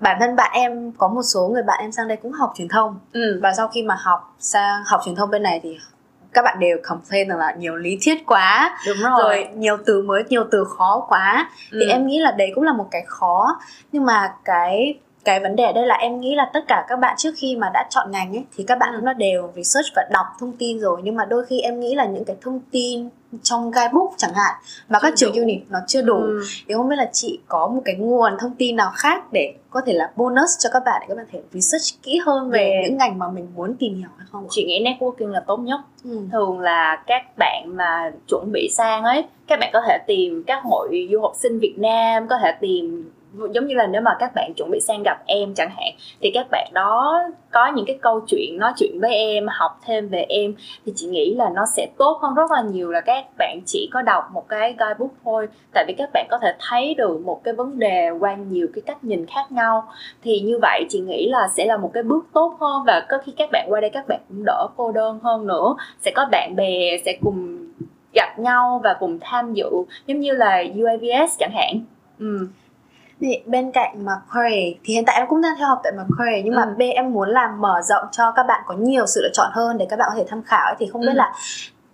[0.00, 2.68] bản thân bạn em có một số người bạn em sang đây cũng học truyền
[2.68, 2.98] thông.
[3.12, 3.40] Ừ.
[3.42, 5.78] và sau khi mà học sang học truyền thông bên này thì
[6.32, 8.78] các bạn đều complain rằng là nhiều lý thuyết quá.
[8.86, 11.48] Đúng rồi, rồi nhiều từ mới nhiều từ khó quá.
[11.72, 11.88] Thì Ừ.
[11.88, 13.58] em nghĩ là đấy cũng là một cái khó.
[13.92, 17.14] Nhưng mà cái cái vấn đề đây là em nghĩ là tất cả các bạn
[17.18, 18.96] trước khi mà đã chọn ngành ấy thì các bạn Ừ.
[18.96, 21.94] cũng đã đều research và đọc thông tin rồi nhưng mà đôi khi em nghĩ
[21.94, 23.08] là những cái thông tin
[23.42, 24.54] trong guidebook chẳng hạn
[24.88, 25.40] mà các trường đủ.
[25.40, 26.42] uni nó chưa đủ Ừ.
[26.68, 29.80] thì không biết là chị có một cái nguồn thông tin nào khác để có
[29.86, 32.82] thể là bonus cho các bạn để các bạn thể research kỹ hơn về Về-
[32.88, 34.46] những ngành mà mình muốn tìm hiểu hay không?
[34.50, 36.18] chị nghĩ networking là tốt nhất Ừ.
[36.32, 40.60] thường là các bạn mà chuẩn bị sang ấy các bạn có thể tìm các
[40.64, 43.10] hội du học sinh Việt Nam có thể tìm
[43.50, 46.30] giống như là nếu mà các bạn chuẩn bị sang gặp em chẳng hạn, thì
[46.34, 50.26] các bạn đó có những cái câu chuyện, nói chuyện với em, học thêm về
[50.28, 50.54] em,
[50.86, 53.88] thì chị nghĩ là nó sẽ tốt hơn rất là nhiều là các bạn chỉ
[53.92, 55.48] có đọc một cái guidebook thôi.
[55.74, 58.82] Tại vì các bạn có thể thấy được một cái vấn đề qua nhiều cái
[58.86, 59.84] cách nhìn khác nhau.
[60.22, 63.18] Thì như vậy chị nghĩ là sẽ là một cái bước tốt hơn và có
[63.24, 65.74] khi các bạn qua đây các bạn cũng đỡ cô đơn hơn nữa.
[66.00, 67.58] Sẽ có bạn bè, sẽ cùng
[68.14, 69.70] gặp nhau và cùng tham dự,
[70.06, 71.80] giống như là UAVS chẳng hạn.
[72.18, 72.48] Ừ.
[73.24, 76.54] Thì bên cạnh Macquarie thì hiện tại em cũng đang theo học tại Macquarie nhưng
[76.54, 76.74] mà Ừ.
[76.78, 79.78] bên em muốn làm mở rộng cho các bạn có nhiều sự lựa chọn hơn
[79.78, 80.74] để các bạn có thể tham khảo ấy.
[80.78, 81.16] thì không biết Ừ.
[81.16, 81.32] là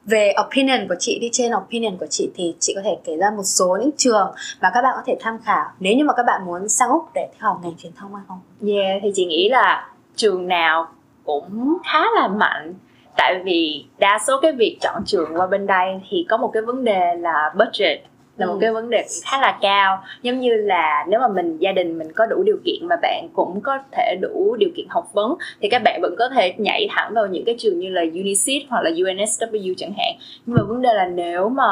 [0.04, 3.30] về opinion của chị đi trên opinion của chị thì chị có thể kể ra
[3.36, 6.22] một số những trường mà các bạn có thể tham khảo nếu như mà các
[6.26, 8.40] bạn muốn sang úc để theo học ngành truyền thông hay không?
[8.68, 10.86] Yeah, thì chị nghĩ là trường nào
[11.24, 12.74] cũng khá là mạnh
[13.16, 16.62] tại vì đa số cái việc chọn trường qua bên đây thì có một cái
[16.62, 17.98] vấn đề là budget
[18.40, 18.58] là một Ừ.
[18.60, 20.02] cái vấn đề khá là cao.
[20.22, 23.28] Giống như là nếu mà mình gia đình mình có đủ điều kiện mà bạn
[23.32, 26.88] cũng có thể đủ điều kiện học vấn thì các bạn vẫn có thể nhảy
[26.90, 30.14] thẳng vào những cái trường như là UNICEF hoặc là UNSW chẳng hạn.
[30.46, 31.64] Nhưng mà vấn đề là nếu mà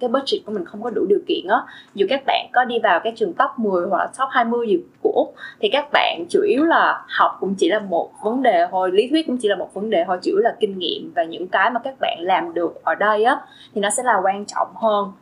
[0.00, 1.56] cái budget của mình không có đủ điều kiện á
[1.94, 4.78] dù các bạn có đi vào cái trường top 10 hoặc là top 20 gì
[5.02, 8.66] của Úc thì các bạn chủ yếu là học cũng chỉ là một vấn đề
[8.70, 11.12] thôi lý thuyết cũng chỉ là một vấn đề thôi chủ yếu là kinh nghiệm
[11.14, 13.36] và những cái mà các bạn làm được ở đây á
[13.74, 15.12] thì nó sẽ là quan trọng hơn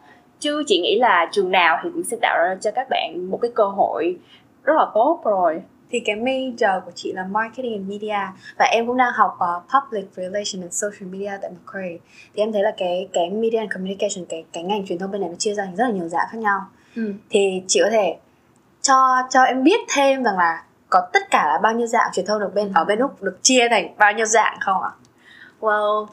[0.40, 3.38] chứ chị nghĩ là trường nào thì cũng sẽ tạo ra cho các bạn một
[3.42, 4.16] cái cơ hội
[4.64, 8.18] rất là tốt rồi thì cái major của chị là marketing and media
[8.58, 11.98] và em cũng đang học uh, public relations and social media tại Macquarie
[12.34, 15.20] thì em thấy là cái cái media and communication cái cái ngành truyền thông bên
[15.20, 16.60] này nó chia ra thành rất là nhiều dạng khác nhau
[16.96, 17.14] ừ.
[17.30, 18.16] thì chị có thể
[18.82, 22.26] cho cho em biết thêm rằng là có tất cả là bao nhiêu dạng truyền
[22.26, 24.90] thông được bên ở bên úc được chia thành bao nhiêu dạng không ạ?
[25.60, 26.06] Well,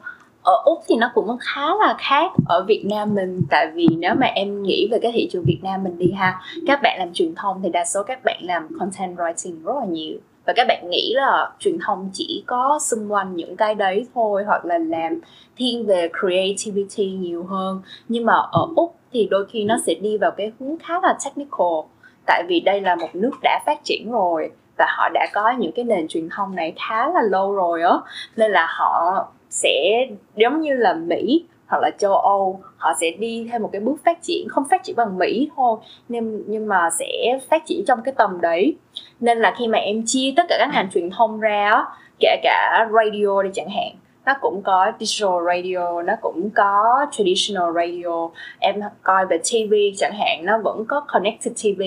[0.48, 3.42] ở Úc thì nó cũng khá là khác ở Việt Nam mình.
[3.50, 6.40] Tại vì nếu mà em nghĩ về cái thị trường Việt Nam mình đi ha,
[6.66, 9.86] các bạn làm truyền thông thì đa số các bạn làm content writing rất là
[9.88, 10.18] nhiều.
[10.46, 14.44] Và các bạn nghĩ là truyền thông chỉ có xung quanh những cái đấy thôi,
[14.46, 15.20] hoặc là làm
[15.56, 17.82] thiên về creativity nhiều hơn.
[18.08, 21.18] Nhưng mà ở Úc thì đôi khi nó sẽ đi vào cái hướng khá là
[21.24, 21.78] technical.
[22.26, 25.72] Tại vì đây là một nước đã phát triển rồi và họ đã có những
[25.72, 27.94] cái nền truyền thông này khá là lâu rồi á.
[28.36, 30.06] Nên là họ sẽ
[30.36, 32.60] giống như là Mỹ hoặc là châu Âu.
[32.76, 35.78] Họ sẽ đi theo một cái bước phát triển, không phát triển bằng Mỹ thôi
[36.08, 38.76] nhưng nhưng mà sẽ phát triển trong cái tầm đấy.
[39.20, 41.84] Nên là khi mà em chia tất cả các ngành truyền thông ra
[42.20, 43.92] kể cả radio đi chẳng hạn,
[44.26, 48.30] nó cũng có digital radio, nó cũng có traditional radio.
[48.58, 51.82] Em coi về TV chẳng hạn, nó vẫn có connected TV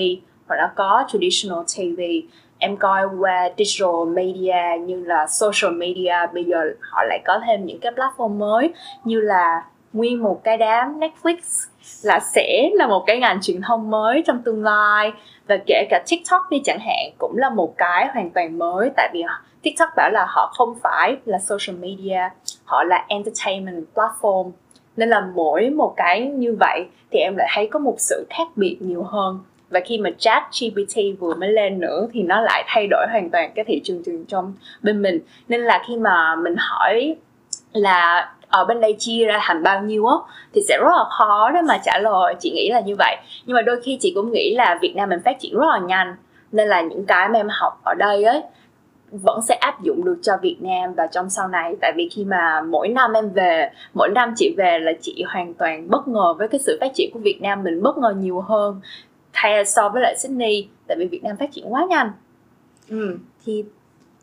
[0.46, 2.00] và nó có traditional TV
[2.62, 7.66] em coi qua digital media như là social media, bây giờ họ lại có thêm
[7.66, 8.72] những cái platform mới
[9.04, 11.66] như là nguyên một cái đám Netflix
[12.02, 15.12] là sẽ là một cái ngành truyền thông mới trong tương lai.
[15.48, 19.10] Và kể cả TikTok đi chẳng hạn cũng là một cái hoàn toàn mới, tại
[19.12, 19.22] vì
[19.62, 22.20] TikTok bảo là họ không phải là social media,
[22.64, 24.50] họ là entertainment platform.
[24.96, 28.48] Nên là mỗi một cái như vậy thì em lại thấy có một sự khác
[28.56, 29.40] biệt nhiều hơn
[29.72, 33.30] và khi mà chat GPT vừa mới lên nữa thì nó lại thay đổi hoàn
[33.30, 35.18] toàn cái thị trường trường trong bên mình.
[35.48, 37.16] Nên là khi mà mình hỏi
[37.72, 40.16] là ở bên đây chia ra thành bao nhiêu á?
[40.54, 42.34] thì sẽ rất là khó để mà trả lời.
[42.40, 43.16] Chị nghĩ là như vậy.
[43.46, 45.78] Nhưng mà đôi khi chị cũng nghĩ là Việt Nam mình phát triển rất là
[45.78, 46.16] nhanh,
[46.52, 48.42] nên là những cái mà em học ở đây ấy
[49.12, 51.74] vẫn sẽ áp dụng được cho Việt Nam và trong sau này.
[51.80, 55.54] Tại vì khi mà mỗi năm em về, mỗi năm chị về là chị hoàn
[55.54, 58.40] toàn bất ngờ với cái sự phát triển của Việt Nam mình, bất ngờ nhiều
[58.40, 58.80] hơn
[59.32, 62.10] thay so với lại Sydney tại vì Việt Nam phát triển quá nhanh
[62.88, 63.18] ừ.
[63.46, 63.64] thì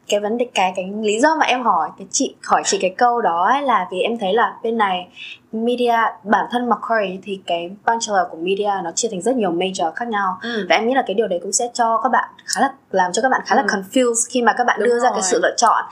[0.08, 2.89] cái vấn đề cái cái lý do mà em hỏi cái chị hỏi chị cái
[2.98, 5.08] câu đó ấy là vì em thấy là bên này
[5.52, 9.91] media bản thân Macquarie thì cái bachelor của media nó chia thành rất nhiều major
[9.91, 10.65] khác nhau ừ.
[10.69, 13.12] và em nghĩ là cái điều đấy cũng sẽ cho các bạn khá là làm
[13.12, 13.67] cho các bạn khá là Ừ.
[13.67, 15.30] confused khi mà các bạn Đúng đưa ra cái rồi.
[15.32, 15.86] sự lựa chọn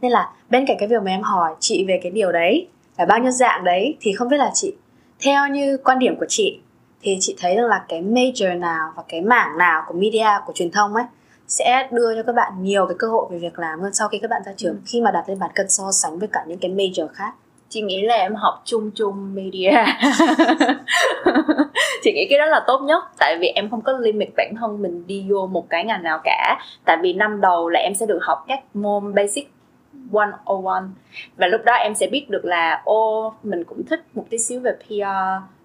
[0.00, 3.04] nên là bên cạnh cái việc mà em hỏi chị về cái điều đấy là
[3.06, 4.72] bao nhiêu dạng đấy thì không biết là chị
[5.20, 6.60] theo như quan điểm của chị
[7.02, 10.52] thì chị thấy rằng là cái major nào và cái mảng nào của media của
[10.52, 11.04] truyền thông ấy
[11.48, 14.18] sẽ đưa cho các bạn nhiều cái cơ hội về việc làm hơn sau khi
[14.18, 14.80] các bạn ra trường Ừ.
[14.86, 17.32] khi mà đặt lên bàn cân so sánh với cả những cái major khác?
[17.68, 19.70] Chị nghĩ là em học chung chung media.
[22.02, 24.82] Chị nghĩ cái đó là tốt nhất tại vì em không có limit bản thân
[24.82, 26.58] mình đi vô một cái ngành nào cả.
[26.84, 29.52] Tại vì năm đầu là em sẽ được học các môn basic
[29.92, 30.74] 101
[31.36, 34.60] và lúc đó em sẽ biết được là ô mình cũng thích một tí xíu
[34.60, 35.04] về PR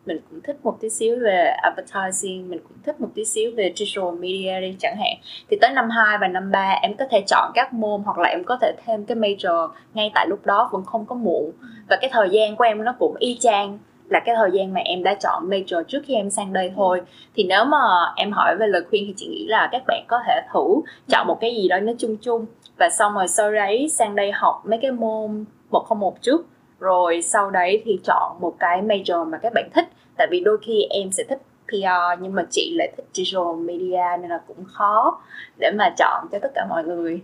[0.06, 3.74] mình cũng thích một tí xíu về advertising, mình cũng thích một tí xíu về
[3.76, 5.13] digital media đi chẳng hạn.
[5.50, 8.30] Thì tới năm 2 và năm 3 em có thể chọn các môn hoặc là
[8.30, 11.52] em có thể thêm cái major ngay tại lúc đó vẫn không có muộn.
[11.89, 14.82] Và cái thời gian của em nó cũng y chang là cái thời gian mà
[14.86, 17.02] em đã chọn major trước khi em sang đây thôi.
[17.36, 17.80] Thì nếu mà
[18.15, 21.28] em hỏi về lời khuyên thì chị nghĩ là các bạn có thể thử chọn
[21.28, 22.46] một cái gì đó nó chung chung.
[22.78, 26.46] Và xong rồi sau đấy sang đây học mấy cái môn 101 trước
[26.79, 29.85] rồi sau đấy thì chọn một cái major mà các bạn thích
[30.17, 34.17] tại vì đôi khi em sẽ thích PR nhưng mà chị lại thích digital media
[34.21, 35.21] nên là cũng khó
[35.59, 37.21] để mà chọn cho tất cả mọi người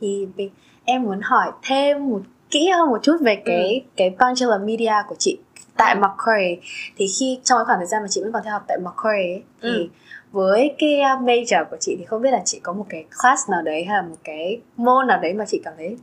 [0.00, 0.28] thì
[0.84, 5.14] em muốn hỏi thêm một kỹ hơn một chút về cái cái bachelor media của
[5.18, 5.38] chị
[5.76, 5.98] tại Ừ.
[6.00, 6.56] Macquarie
[6.96, 9.32] thì khi trong cái khoảng thời gian mà chị vẫn còn theo học tại Macquarie
[9.34, 9.86] ấy, thì Ừ.
[10.32, 13.50] với cái uh, major của chị thì không biết là chị có một cái class
[13.50, 15.96] nào đấy hay là một cái môn nào đấy mà chị cảm thấy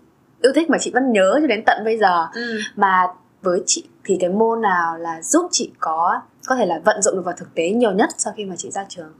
[0.44, 2.28] yêu thích mà chị vẫn nhớ cho đến tận bây giờ.
[2.34, 2.60] Ừ.
[2.76, 3.08] mà
[3.42, 7.16] với chị thì cái môn nào là giúp chị có có thể là vận dụng
[7.16, 9.14] được vào thực tế nhiều nhất sau khi mà chị ra trường?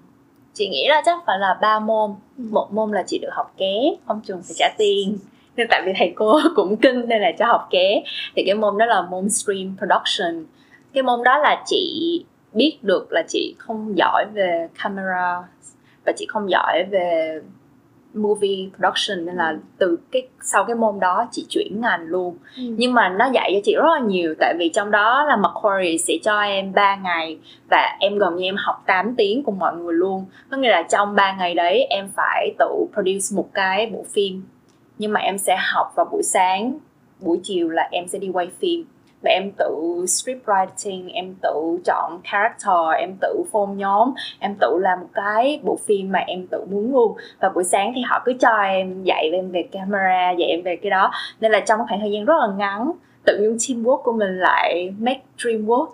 [0.54, 2.16] Chị nghĩ là chắc phải là ba môn.
[2.38, 2.44] Ừ.
[2.52, 3.74] một môn là chị được học ké
[4.08, 5.18] không trường phải trả tiền.
[5.56, 8.04] Nên tại vì thầy cô cũng kinh nên là cho học ké.
[8.36, 10.46] Thì cái môn đó là môn stream production.
[10.94, 15.44] Cái môn đó là chị biết được là chị không giỏi về camera
[16.06, 17.40] và chị không giỏi về
[18.14, 22.38] movie production nên là từ cái sau cái môn đó chị chuyển ngành luôn.
[22.58, 22.64] Ừ.
[22.78, 25.98] nhưng mà nó dạy cho chị rất là nhiều tại vì trong đó là Macquarie
[25.98, 27.38] sẽ cho em 3 ngày
[27.70, 30.26] và em gần như em học 8 tiếng cùng mọi người luôn.
[30.52, 34.44] Có nghĩa là trong 3 ngày đấy em phải tự produce một cái bộ phim
[34.98, 36.74] nhưng mà em sẽ học vào buổi sáng
[37.20, 38.86] buổi chiều là em sẽ đi quay phim
[39.24, 44.78] là em tự script writing em tự chọn character em tự form nhóm em tự
[44.82, 47.18] làm một cái bộ phim mà em tự muốn luôn.
[47.40, 50.76] Và buổi sáng thì họ cứ cho em dạy em về camera dạy em về
[50.76, 51.12] cái đó.
[51.40, 52.92] Nên là trong khoảng thời gian rất là ngắn
[53.26, 55.92] tự nhiên teamwork của mình lại make dream work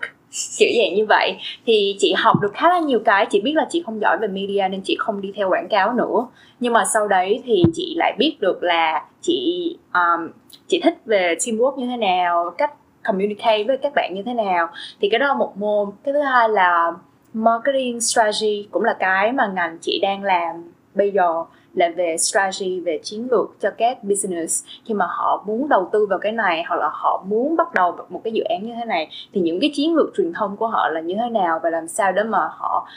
[0.58, 1.38] kiểu dạng như vậy.
[1.65, 3.26] Thì chị học được khá là nhiều cái.
[3.30, 5.94] Chị biết là chị không giỏi về media nên chị không đi theo quảng cáo
[5.94, 6.28] nữa.
[6.60, 10.30] Nhưng mà sau đấy thì chị lại biết được là chị um,
[10.68, 12.74] chị thích về teamwork như thế nào cách
[13.12, 14.67] communicate với các bạn như thế nào.
[15.02, 15.89] Thì cái đó là một môn.
[16.04, 16.91] Cái thứ hai là
[17.34, 21.43] marketing strategy cũng là cái mà ngành chị đang làm bây giờ
[21.74, 24.65] là về strategy về chiến lược cho các business.
[24.86, 27.98] Khi mà họ muốn đầu tư vào cái này hoặc là họ muốn bắt đầu
[28.10, 30.67] một cái dự án như thế này thì những cái chiến lược truyền thông của
[30.67, 32.88] họ là như thế nào và làm sao để mà họ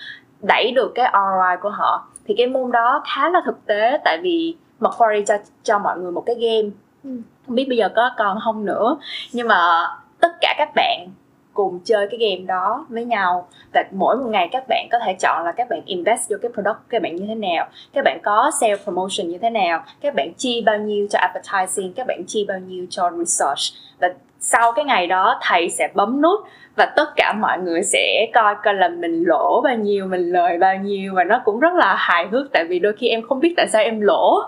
[0.42, 2.06] đẩy được cái ROI của họ.
[2.24, 6.12] Thì cái môn đó khá là thực tế tại vì Macquarie cho cho mọi người
[6.12, 6.70] một cái game.
[7.04, 7.10] Ừ.
[7.46, 8.96] không biết bây giờ có còn không nữa.
[9.32, 9.86] Nhưng mà
[10.22, 11.08] tất cả các bạn
[11.54, 13.48] cùng chơi cái game đó với nhau.
[13.74, 16.50] Và mỗi một ngày các bạn có thể chọn là các bạn invest vô cái
[16.54, 19.84] product của các bạn như thế nào, các bạn có sale promotion như thế nào,
[20.00, 23.60] các bạn chi bao nhiêu cho advertising, các bạn chi bao nhiêu cho research.
[24.00, 24.08] Và
[24.40, 26.40] sau cái ngày đó, thầy sẽ bấm nút
[26.76, 30.58] và tất cả mọi người sẽ coi coi là mình lỗ bao nhiêu, mình lời
[30.58, 31.14] bao nhiêu.
[31.14, 33.66] Và nó cũng rất là hài hước, tại vì đôi khi em không biết tại
[33.72, 34.40] sao em lỗ.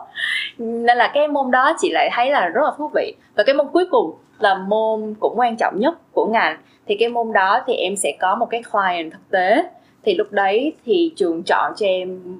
[0.58, 3.14] Nên là cái môn đó chị lại thấy là rất là thú vị.
[3.36, 6.58] Và cái môn cuối cùng là môn cũng quan trọng nhất của ngành.
[6.86, 9.64] Thì cái môn đó thì em sẽ có một cái client thực tế.
[10.02, 12.38] Thì lúc đấy thì trường chọn cho em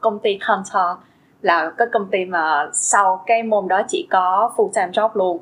[0.00, 0.96] công ty Hunter
[1.42, 5.38] là cái công ty mà sau cái môn đó chỉ có full time job luôn.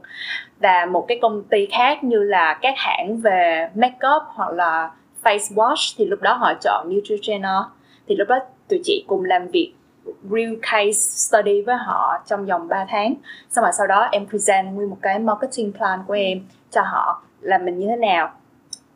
[0.58, 4.90] Và một cái công ty khác như là các hãng về makeup hoặc là
[5.22, 7.64] face wash thì lúc đó họ chọn Neutrogena
[8.08, 8.38] thì lúc đó
[8.68, 9.74] tụi chị cùng làm việc
[10.30, 13.14] real case study với họ trong vòng 3 tháng.
[13.50, 16.40] Xong rồi sau đó em present nguyên một cái marketing plan của em
[16.70, 18.32] cho họ là mình như thế nào.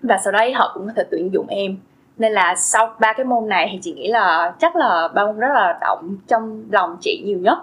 [0.02, 1.76] Và sau đấy họ cũng có thể tuyển dụng em.
[2.16, 5.38] Nên là sau ba cái môn này thì chị nghĩ là chắc là ba môn
[5.38, 7.58] rất là động trong lòng chị nhiều nhất.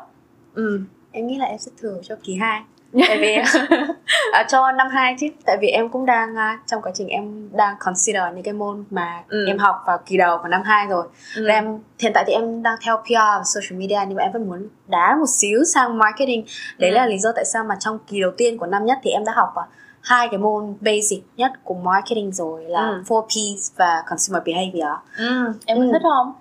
[0.55, 0.81] Ừ.
[1.11, 2.61] em nghĩ là em sẽ thường cho kỳ 2
[3.07, 3.35] tại vì
[4.31, 7.49] à, cho năm 2 chứ tại vì em cũng đang à, trong quá trình em
[7.53, 9.45] đang consider những cái môn mà Ừ.
[9.47, 11.45] em học vào kỳ đầu của năm 2 rồi Ừ.
[11.47, 14.31] Và em hiện tại thì em đang theo PR và social media nhưng mà em
[14.31, 16.45] vẫn muốn đá một xíu sang marketing
[16.77, 16.93] đấy Ừ.
[16.95, 19.25] là lý do tại sao mà trong kỳ đầu tiên của năm nhất thì em
[19.25, 19.63] đã học à,
[20.01, 23.03] hai cái môn basic nhất của marketing rồi là Ừ.
[23.07, 25.53] 4Ps và consumer behavior ừ.
[25.65, 25.89] em có Ừ.
[25.93, 26.33] thích không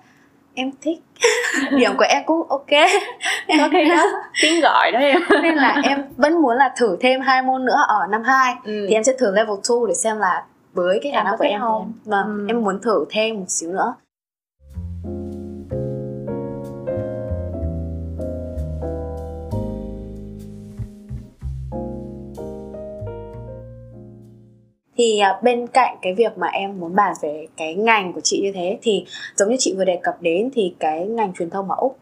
[0.55, 0.99] em thích.
[1.71, 2.69] Điểm của em cũng ok.
[3.47, 4.05] Có cái đó
[4.41, 5.21] tiếng gọi đó em.
[5.43, 8.85] Nên là em vẫn muốn là thử thêm hai môn nữa ở năm 2 ừ.
[8.89, 11.61] thì em sẽ thử level 2 để xem là với cái khả năng của em
[11.61, 11.61] em,
[12.05, 12.45] vâng, Ừ.
[12.49, 13.93] em muốn thử thêm một xíu nữa
[24.97, 28.41] thì à, bên cạnh cái việc mà em muốn bàn về cái ngành của chị
[28.43, 29.05] như thế thì
[29.35, 31.97] giống như chị vừa đề cập đến thì cái ngành truyền thông ở úc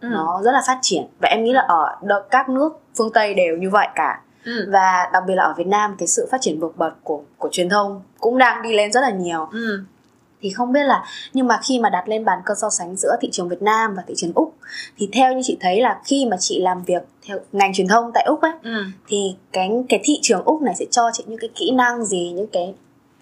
[0.00, 0.08] ừ.
[0.12, 1.96] nó rất là phát triển và em nghĩ là ở
[2.30, 4.68] các nước phương tây đều như vậy cả Ừ.
[4.72, 7.48] và đặc biệt là ở Việt Nam cái sự phát triển vượt bậc của của
[7.52, 9.80] truyền thông cũng đang đi lên rất là nhiều Ừ.
[10.44, 13.16] thì không biết là nhưng mà khi mà đặt lên bàn cân so sánh giữa
[13.20, 14.54] thị trường Việt Nam và thị trường Úc
[14.96, 18.10] thì theo như chị thấy là khi mà chị làm việc theo ngành truyền thông
[18.14, 18.82] tại Úc ấy Ừ.
[19.06, 22.32] thì cái cái thị trường Úc này sẽ cho chị những cái kỹ năng gì
[22.36, 22.74] những cái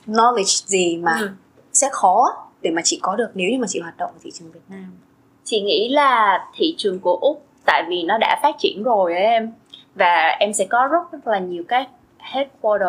[0.07, 1.29] knowledge gì mà Ừ.
[1.73, 4.31] sẽ khó để mà chị có được nếu như mà chị hoạt động ở thị
[4.31, 4.97] trường Việt Nam
[5.45, 9.23] chị nghĩ là thị trường của úc tại vì nó đã phát triển rồi ấy
[9.23, 9.53] em
[9.95, 12.89] và em sẽ có rất, rất là nhiều các headquarter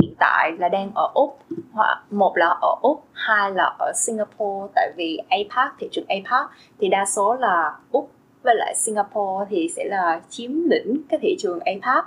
[0.00, 1.38] hiện tại là đang ở úc.
[1.72, 4.72] Hoặc một là ở úc, hai là ở singapore.
[4.74, 8.10] Tại vì apac thị trường apac thì đa số là úc
[8.42, 12.04] với lại Singapore thì sẽ là chiếm lĩnh cái thị trường APAC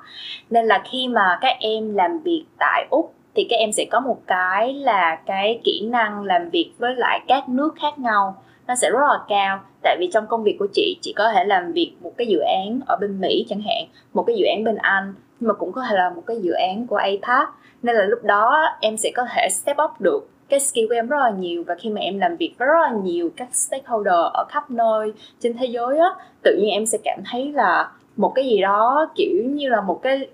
[0.49, 3.99] nên là khi mà các em làm việc tại Úc thì các em sẽ có
[3.99, 8.75] một cái là cái kỹ năng làm việc với lại các nước khác nhau nó
[8.75, 9.59] sẽ rất là cao.
[9.83, 12.39] Tại vì trong công việc của chị chị có thể làm việc một cái dự
[12.39, 15.71] án ở bên Mỹ chẳng hạn, một cái dự án bên Anh, nhưng mà cũng
[15.71, 17.49] có thể là một cái dự án của APAC
[17.81, 21.07] nên là lúc đó em sẽ có thể step up được cái skill của em
[21.07, 21.63] rất là nhiều.
[21.67, 25.13] Và khi mà em làm việc với rất là nhiều các stakeholder ở khắp nơi
[25.39, 26.07] trên thế giới á,
[26.43, 29.99] tự nhiên em sẽ cảm thấy là một cái gì đó, kiểu như là một
[30.03, 30.29] cái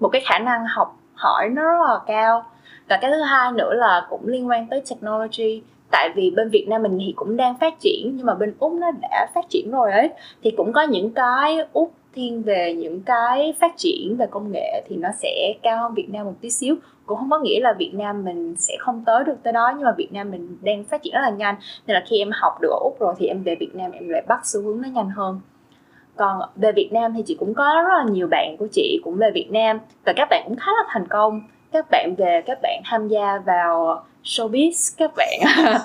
[0.00, 2.44] một cái khả năng học hỏi nó rất là cao.
[2.88, 6.66] Và cái thứ hai nữa là cũng liên quan tới technology tại vì bên Việt
[6.68, 9.70] Nam mình thì cũng đang phát triển, nhưng mà bên Úc nó đã phát triển
[9.70, 10.10] rồi ấy.
[10.42, 14.82] Thì cũng có những cái Úc thiên về những cái phát triển về công nghệ
[14.88, 16.76] thì nó sẽ cao hơn Việt Nam một tí xíu.
[17.06, 19.84] Cũng không có nghĩa là Việt Nam mình sẽ không tới được tới đó, nhưng
[19.84, 21.54] mà Việt Nam mình đang phát triển rất là nhanh.
[21.86, 24.08] Nên là khi em học được ở Úc rồi thì em về Việt Nam em
[24.08, 25.40] lại bắt xu hướng nó nhanh hơn.
[26.16, 29.16] Còn về Việt Nam thì chị cũng có rất là nhiều bạn của chị cũng
[29.16, 31.40] về Việt Nam, và các bạn cũng khá là thành công.
[31.72, 35.40] Các bạn về, các bạn tham gia vào showbiz, các bạn.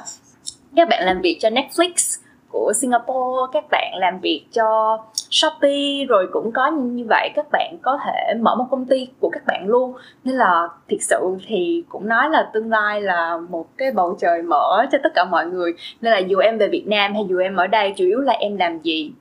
[0.75, 6.27] Các bạn làm việc cho Netflix của Singapore, các bạn làm việc cho Shopee, rồi
[6.31, 9.65] cũng có như vậy, các bạn có thể mở một công ty của các bạn
[9.67, 9.93] luôn.
[10.23, 14.41] Nên là thực sự thì cũng nói là tương lai là một cái bầu trời
[14.41, 15.73] mở cho tất cả mọi người.
[16.01, 18.33] Nên là dù em về Việt Nam hay dù em ở đây, chủ yếu là
[18.33, 19.11] em làm gì,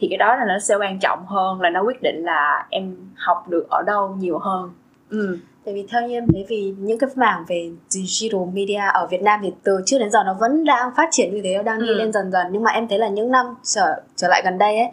[0.00, 2.96] thì cái đó là nó sẽ quan trọng hơn, là nó quyết định là em
[3.16, 4.70] học được ở đâu nhiều hơn.
[5.10, 9.06] Ừ tại vì theo như em thấy vì những cái mảng về digital media ở
[9.10, 11.62] Việt Nam thì từ trước đến giờ nó vẫn đang phát triển như thế nó
[11.62, 11.94] đang đi Ừ.
[11.94, 14.76] lên dần dần nhưng mà em thấy là những năm trở trở lại gần đây
[14.78, 14.88] ấy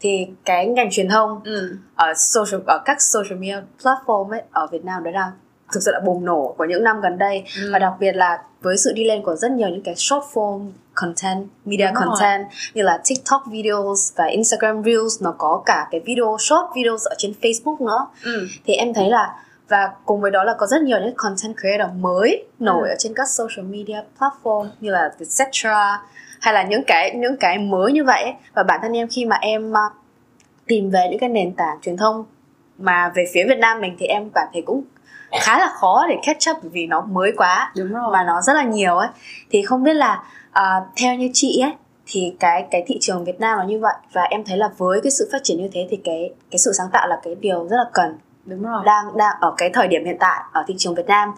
[0.00, 4.66] thì cái ngành truyền thông ừ ở social ở các social media platform ấy ở
[4.72, 5.30] Việt Nam nó đang
[5.72, 7.70] thực sự là bùng nổ của những năm gần đây Ừ.
[7.72, 10.70] và đặc biệt là với sự đi lên của rất nhiều những cái short form
[10.94, 12.04] content media Đúng rồi.
[12.06, 17.04] content như là TikTok videos và Instagram reels nó có cả cái video short videos
[17.06, 19.34] ở trên Facebook nữa ừ thì em thấy là
[19.68, 22.92] và cùng với đó là có rất nhiều những content creator mới nổi Ừ.
[22.92, 26.00] ở trên các social media platform như là Vietcetera
[26.40, 28.34] hay là những cái những cái mới như vậy ấy.
[28.54, 29.92] và bản thân em khi mà em uh,
[30.66, 32.24] tìm về những cái nền tảng truyền thông
[32.78, 34.84] mà về phía Việt Nam mình thì em cảm thấy cũng
[35.40, 38.52] khá là khó để catch up vì nó mới quá đúng rồi mà nó rất
[38.52, 39.08] là nhiều ấy
[39.50, 40.22] thì không biết là
[40.52, 41.72] à, theo như chị ấy
[42.06, 45.00] thì cái cái thị trường Việt Nam là như vậy và em thấy là với
[45.00, 47.68] cái sự phát triển như thế thì cái cái sự sáng tạo là cái điều
[47.68, 48.82] rất là cần đúng rồi.
[48.84, 51.32] Đang đang ở cái thời điểm hiện tại ở thị trường Việt Nam.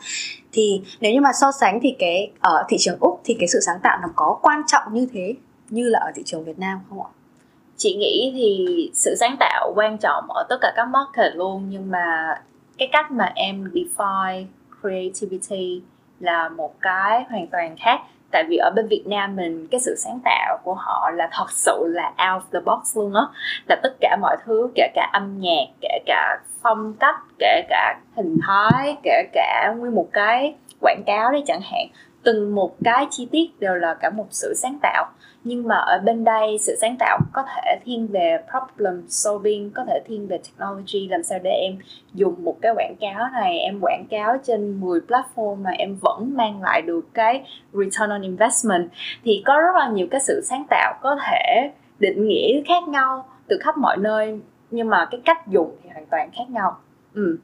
[0.53, 3.61] Thì nếu như mà so sánh thì cái ở thị trường Úc thì cái sự
[3.61, 5.35] sáng tạo nó có quan trọng như thế
[5.69, 7.09] như là ở thị trường Việt Nam không ạ?
[7.77, 11.91] chị nghĩ thì sự sáng tạo quan trọng ở tất cả các market luôn nhưng
[11.91, 12.35] mà
[12.79, 14.45] cái cách mà em define
[14.81, 15.83] creativity
[16.21, 19.95] là một cái hoàn toàn khác tại vì ở bên Việt Nam mình, cái sự
[19.99, 23.23] sáng tạo của họ là thật sự là out of the box luôn á.
[23.69, 28.01] Là tất cả mọi thứ, kể cả âm nhạc, kể cả phong cách, kể cả
[28.17, 31.87] hình thái, kể cả nguyên một cái quảng cáo đấy chẳng hạn.
[32.23, 35.07] Từng một cái chi tiết đều là cả một sự sáng tạo
[35.49, 39.85] nhưng mà ở bên đây sự sáng tạo có thể thiên về problem solving, có
[39.89, 41.79] thể thiên về technology, làm sao để em
[42.15, 46.37] dùng một cái quảng cáo này, em quảng cáo trên 10 platform mà em vẫn
[46.37, 48.89] mang lại được cái return on investment
[49.25, 53.27] thì có rất là nhiều cái sự sáng tạo có thể định nghĩa khác nhau
[53.47, 56.77] từ khắp mọi nơi, nhưng mà cái cách dùng thì hoàn toàn khác nhau
[57.15, 57.39] ừ.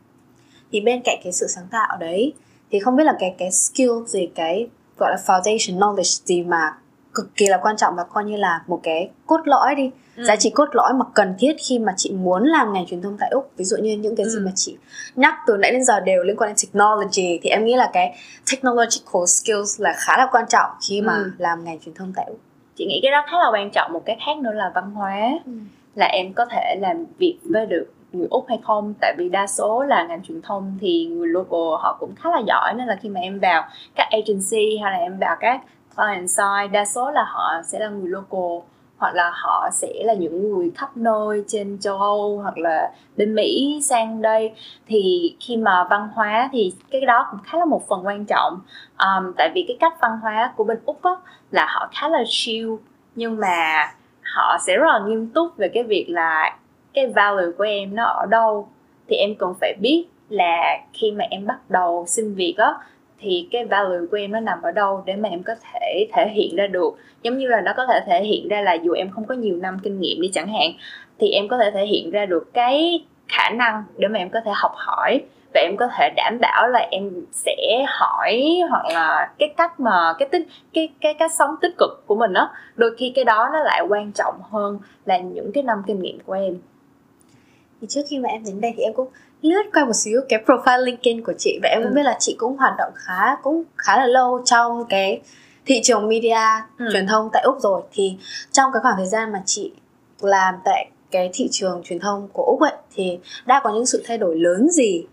[0.72, 2.32] thì bên cạnh cái sự sáng tạo đấy,
[2.70, 6.72] thì không biết là cái cái skill gì, cái, gọi là foundation knowledge gì mà
[7.14, 10.22] cực kỳ là quan trọng và coi như là một cái cốt lõi đi Ừ.
[10.24, 13.16] giá trị cốt lõi mà cần thiết khi mà chị muốn làm ngành truyền thông
[13.20, 14.42] tại úc ví dụ như những cái gì Ừ.
[14.44, 14.76] mà chị
[15.16, 18.14] nhắc từ nãy đến giờ đều liên quan đến technology thì em nghĩ là cái
[18.52, 21.30] technological skills là khá là quan trọng khi mà Ừ.
[21.38, 22.38] làm ngành truyền thông tại úc
[22.76, 25.20] chị nghĩ cái đó khá là quan trọng một cái khác nữa là văn hóa
[25.46, 25.52] Ừ.
[25.94, 29.46] là em có thể làm việc với được người úc hay không tại vì đa
[29.46, 32.98] số là ngành truyền thông thì người local họ cũng khá là giỏi nên là
[33.02, 33.62] khi mà em vào
[33.94, 35.60] các agency hay là em vào các
[35.96, 38.68] client side đa số là họ sẽ là người local
[39.02, 43.34] hoặc là họ sẽ là những người khắp nơi trên châu Âu hoặc là bên
[43.34, 44.52] Mỹ sang đây.
[44.86, 48.60] Thì khi mà văn hóa thì cái đó cũng khá là một phần quan trọng.
[48.98, 51.10] Um, tại vì cái cách văn hóa của bên úc á,
[51.50, 52.70] là họ khá là chill
[53.14, 53.86] nhưng mà
[54.34, 56.56] họ sẽ rất là nghiêm túc về cái việc là
[56.94, 58.68] cái value của em nó ở đâu.
[59.08, 62.74] Thì em cần phải biết là khi mà em bắt đầu xin việc á
[63.22, 66.28] thì cái value của em nó nằm ở đâu để mà em có thể thể
[66.28, 66.90] hiện ra được?
[67.22, 69.56] Giống như là nó có thể thể hiện ra là dù em không có nhiều
[69.56, 70.72] năm kinh nghiệm đi chẳng hạn,
[71.18, 74.40] thì em có thể thể hiện ra được cái khả năng để mà em có
[74.44, 75.20] thể học hỏi
[75.54, 80.14] và em có thể đảm bảo là em sẽ hỏi hoặc là cái cách mà
[80.18, 83.48] cái tích, cái cái cách sống tích cực của mình đó đôi khi cái đó
[83.52, 86.58] nó lại quan trọng hơn là những cái năm kinh nghiệm của em
[87.82, 89.08] thì trước khi mà em đến đây thì em cũng
[89.42, 91.94] lướt qua một xíu cái profile LinkedIn của chị và em cũng Ừ.
[91.96, 95.20] biết là chị cũng hoạt động khá cũng khá là lâu trong cái
[95.66, 96.38] thị trường media
[96.78, 96.88] Ừ.
[96.92, 98.16] truyền thông tại úc rồi thì
[98.52, 99.72] trong cái khoảng thời gian mà chị
[100.20, 104.02] làm tại cái thị trường truyền thông của úc ấy thì đã có những sự
[104.06, 105.06] thay đổi lớn gì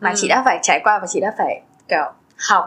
[0.00, 0.14] mà Ừ.
[0.16, 2.12] chị đã phải trải qua và chị đã phải kiểu
[2.50, 2.64] học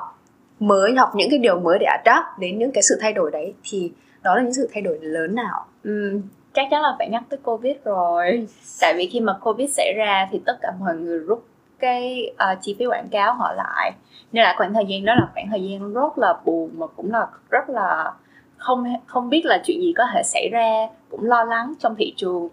[0.59, 3.53] mới học những cái điều mới để adapt đến những cái sự thay đổi đấy
[3.63, 6.21] thì đó là những sự thay đổi lớn nào Ừm,
[6.53, 8.47] chắc chắn là phải nhắc tới covid rồi.
[8.81, 11.45] Tại vì khi mà covid xảy ra thì tất cả mọi người rút
[11.79, 13.91] cái uh, chi phí quảng cáo họ lại.
[14.31, 17.11] Nên là khoảng thời gian đó là khoảng thời gian rất là buồn mà cũng
[17.11, 18.13] là rất là
[18.57, 20.87] không không biết là chuyện gì có thể xảy ra.
[21.09, 22.49] Cũng lo lắng trong thị trường.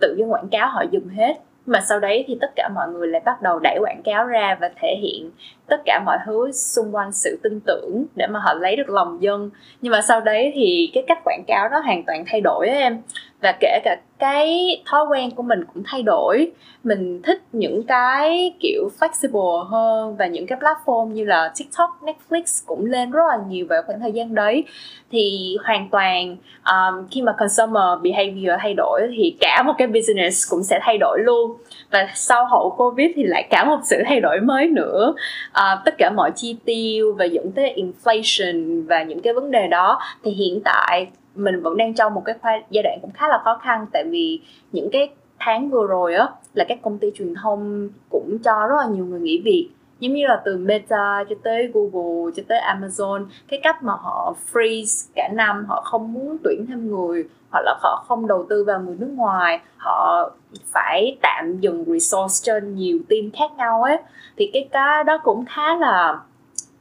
[0.00, 1.34] Tự dưng quảng cáo họ dừng hết
[1.66, 4.56] mà sau đấy thì tất cả mọi người lại bắt đầu đẩy quảng cáo ra
[4.60, 5.30] và thể hiện
[5.66, 9.22] tất cả mọi thứ xung quanh sự tin tưởng để mà họ lấy được lòng
[9.22, 9.50] dân.
[9.80, 12.74] Nhưng mà sau đấy thì cái cách quảng cáo đó hoàn toàn thay đổi á
[12.74, 13.02] em.
[13.42, 16.50] Và kể cả cái thói quen của mình cũng thay đổi.
[16.84, 22.62] Mình thích những cái kiểu flexible hơn và những cái platform như là tiktok netflix
[22.66, 24.64] cũng lên rất là nhiều vào khoảng thời gian đấy.
[25.10, 30.50] Thì hoàn toàn um, khi mà consumer behavior thay đổi thì cả một cái business
[30.50, 31.56] cũng sẽ thay đổi luôn.
[31.90, 35.14] Và sau hậu covid thì lại cả một sự thay đổi mới nữa.
[35.48, 39.66] Uh, tất cả mọi chi tiêu và dẫn tới inflation và những cái vấn đề
[39.66, 39.98] đó.
[40.24, 43.58] Thì hiện tại mình vẫn đang trong một cái giai đoạn cũng khá là khó
[43.62, 43.86] khăn.
[43.92, 44.40] Tại vì
[44.72, 48.76] những cái tháng vừa rồi á, là các công ty truyền thông cũng cho rất
[48.76, 49.70] là nhiều người nghỉ việc.
[50.00, 54.34] Giống như là từ Meta cho tới Google, cho tới Amazon, cái cách mà họ
[54.52, 58.64] freeze cả năm, họ không muốn tuyển thêm người, hoặc là họ không đầu tư
[58.64, 60.30] vào người nước ngoài, họ
[60.72, 63.96] phải tạm dừng resource trên nhiều team khác nhau ấy.
[64.36, 66.20] Thì cái cái đó cũng khá là,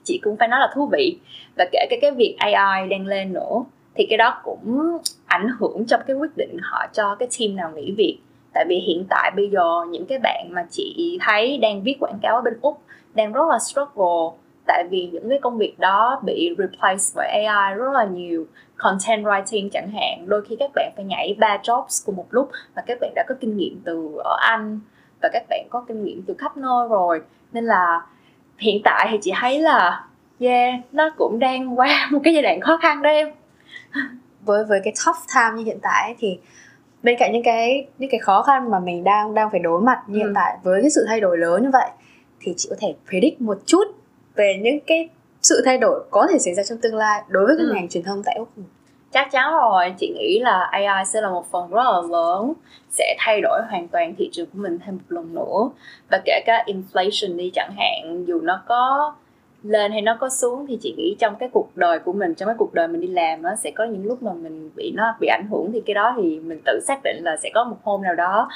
[0.04, 1.20] chị cũng phải nói là thú vị.
[1.58, 3.64] Và kể cả cái việc AI đang lên nữa
[3.95, 7.71] thì cái đó cũng ảnh hưởng trong cái quyết định họ cho cái team nào
[7.75, 8.19] nghỉ việc.
[8.53, 12.19] Tại vì hiện tại bây giờ những cái bạn mà chị thấy đang viết quảng
[12.21, 12.81] cáo ở bên úc
[13.13, 14.37] đang rất là struggle,
[14.67, 18.45] tại vì những cái công việc đó bị replace bởi AI rất là nhiều,
[18.77, 20.25] content writing chẳng hạn.
[20.25, 23.23] Đôi khi các bạn phải nhảy ba jobs cùng một lúc và các bạn đã
[23.27, 24.79] có kinh nghiệm từ ở Anh
[25.21, 27.21] và các bạn có kinh nghiệm từ khắp nơi rồi.
[27.51, 28.01] Nên là
[28.57, 30.05] hiện tại thì chị thấy là,
[30.39, 33.31] yeah, nó cũng đang qua một cái giai đoạn khó khăn đó em
[34.41, 36.39] với với cái tough time như hiện tại thì
[37.03, 39.99] bên cạnh những cái những cái khó khăn mà mình đang đang phải đối mặt
[40.07, 40.23] như ừ.
[40.23, 41.89] hiện tại với cái sự thay đổi lớn như vậy
[42.39, 43.83] thì chị có thể predict một chút
[44.35, 45.09] về những cái
[45.41, 47.73] sự thay đổi có thể xảy ra trong tương lai đối với cái ừ.
[47.73, 48.49] ngành truyền thông tại úc
[49.13, 52.53] chắc chắn rồi chị nghĩ là AI sẽ là một phần rất là lớn
[52.89, 55.69] sẽ thay đổi hoàn toàn thị trường của mình thêm một lần nữa
[56.11, 59.13] và kể cả inflation đi chẳng hạn dù nó có
[59.64, 62.47] lên hay nó có xuống thì chị nghĩ trong cái cuộc đời của mình, trong
[62.47, 65.16] cái cuộc đời mình đi làm nó sẽ có những lúc mà mình bị nó
[65.20, 67.78] bị ảnh hưởng thì cái đó thì mình tự xác định là sẽ có một
[67.84, 68.49] hôm nào đó,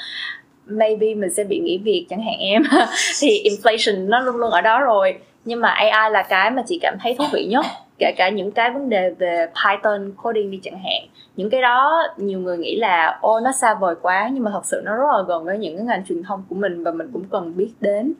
[0.66, 2.62] maybe mình sẽ bị nghỉ việc chẳng hạn em.
[3.20, 5.18] Thì inflation nó luôn luôn ở đó rồi.
[5.44, 7.66] Nhưng mà AI là cái mà chị cảm thấy thú vị nhất,
[7.98, 11.08] kể cả những cái vấn đề về Python coding đi chẳng hạn.
[11.36, 14.30] Những cái đó nhiều người nghĩ là, ô, nó xa vời quá.
[14.32, 16.54] Nhưng mà thật sự nó rất là gần với những cái ngành truyền thông của
[16.54, 18.12] mình và mình cũng cần biết đến.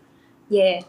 [0.51, 0.85] Yeah.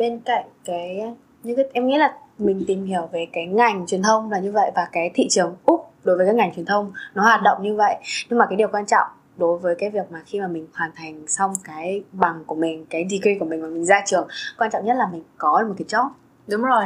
[0.00, 1.00] Bên cạnh cái
[1.42, 4.52] những cái em nghĩ là mình tìm hiểu về cái ngành truyền thông là như
[4.52, 7.62] vậy và cái thị trường úc đối với cái ngành truyền thông nó hoạt động
[7.62, 7.96] như vậy.
[8.30, 10.90] Nhưng mà cái điều quan trọng đối với cái việc mà khi mà mình hoàn
[10.96, 14.28] thành xong cái bằng của mình cái degree của mình mà mình ra trường
[14.58, 16.08] quan trọng nhất là mình có một cái job.
[16.46, 16.84] Đúng rồi.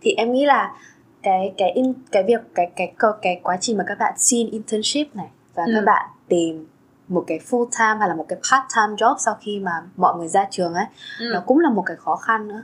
[0.00, 0.74] Thì em nghĩ là
[1.22, 4.50] cái cái in cái việc cái cái cái, cái quá trình mà các bạn xin
[4.50, 5.72] internship này và ừ.
[5.74, 6.66] các bạn tìm
[7.12, 10.18] một cái full time hay là một cái part time job sau khi mà mọi
[10.18, 10.86] người ra trường ấy
[11.18, 11.30] ừ.
[11.32, 12.62] nó cũng là một cái khó khăn nữa.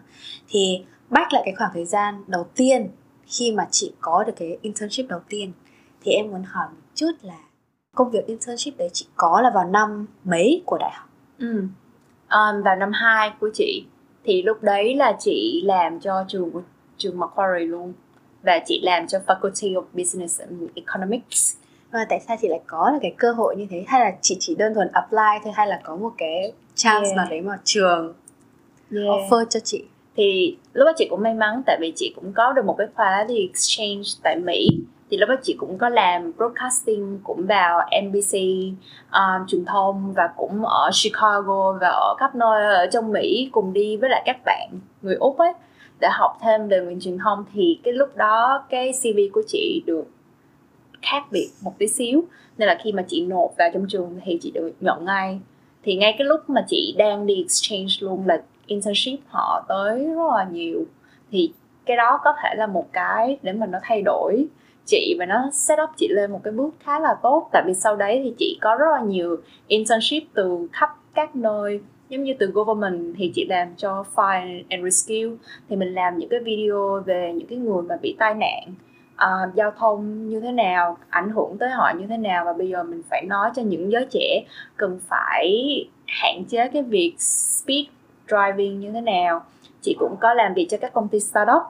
[0.49, 2.91] Thì bách lại cái khoảng thời gian đầu tiên
[3.27, 5.53] khi mà chị có được cái internship đầu tiên
[6.01, 7.39] thì em muốn hỏi một chút là
[7.95, 11.09] công việc internship đấy chị có là vào năm mấy của đại học?
[11.39, 11.63] Ừ.
[12.31, 13.87] um, vào năm 2 của chị.
[14.25, 16.63] Thì lúc đấy là chị làm cho trường của
[16.97, 17.93] trường Macquarie luôn.
[18.43, 21.57] Và chị làm cho Faculty of Business and Economics
[21.93, 24.37] mà tại sao chị lại có được cái cơ hội như thế hay là chị
[24.41, 27.17] chỉ đơn thuần apply thôi hay là có một cái chance yeah.
[27.17, 28.15] nào đấy mà trường
[28.93, 29.05] yeah.
[29.07, 29.85] offer cho chị
[30.17, 32.87] thì lúc đó chị cũng may mắn tại vì chị cũng có được một cái
[32.95, 34.69] khóa đi exchange tại Mỹ
[35.11, 38.39] thì lúc đó chị cũng có làm broadcasting cũng vào NBC
[39.13, 43.73] um, truyền thông và cũng ở Chicago và ở khắp nơi ở trong Mỹ cùng
[43.73, 44.69] đi với lại các bạn
[45.03, 45.53] người Úc ấy
[46.01, 49.83] để học thêm về ngành truyền thông thì cái lúc đó cái CV của chị
[49.87, 50.05] được
[51.03, 52.25] khác biệt một tí xíu.
[52.59, 55.41] Nên là khi mà chị nộp vào trong trường thì chị được nhận ngay.
[55.83, 60.33] Thì ngay cái lúc mà chị đang đi exchange luôn là internship họ tới rất
[60.37, 60.85] là nhiều.
[61.31, 61.53] Thì
[61.87, 64.47] cái đó có thể là một cái để mà nó thay đổi
[64.87, 67.49] chị và nó set up chị lên một cái bước khá là tốt.
[67.53, 69.37] Tại vì sau đấy thì chị có rất là nhiều
[69.67, 71.81] internship từ khắp các nơi.
[72.09, 75.37] Giống như từ government thì chị làm cho fire and rescue
[75.69, 78.75] thì mình làm những cái video về những cái người mà bị tai nạn
[79.25, 82.69] uh, giao thông như thế nào ảnh hưởng tới họ như thế nào và bây
[82.69, 84.45] giờ mình phải nói cho những giới trẻ
[84.77, 85.51] cần phải
[86.07, 87.87] hạn chế cái việc speed
[88.29, 89.45] driving như thế nào.
[89.83, 91.63] Chị cũng có làm việc cho các công ty startup.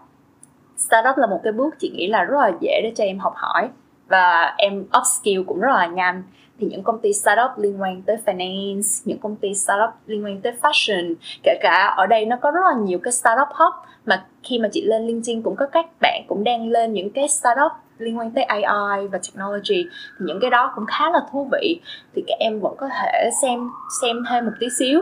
[0.76, 3.32] Startup là một cái bước chị nghĩ là rất là dễ để cho em học
[3.36, 3.68] hỏi
[4.08, 6.22] và em upskill cũng rất là nhanh
[6.58, 10.40] thì những công ty startup liên quan tới finance, những công ty startup liên quan
[10.40, 13.74] tới fashion, kể cả ở đây nó có rất là nhiều cái startup hub
[14.06, 17.28] mà khi mà chị lên LinkedIn cũng có các bạn cũng đang lên những cái
[17.28, 19.84] startup liên quan tới AI và technology
[20.18, 21.80] thì những cái đó cũng khá là thú vị.
[22.14, 23.68] Thì các em vẫn có thể xem
[24.02, 25.00] xem thêm một tí xíu.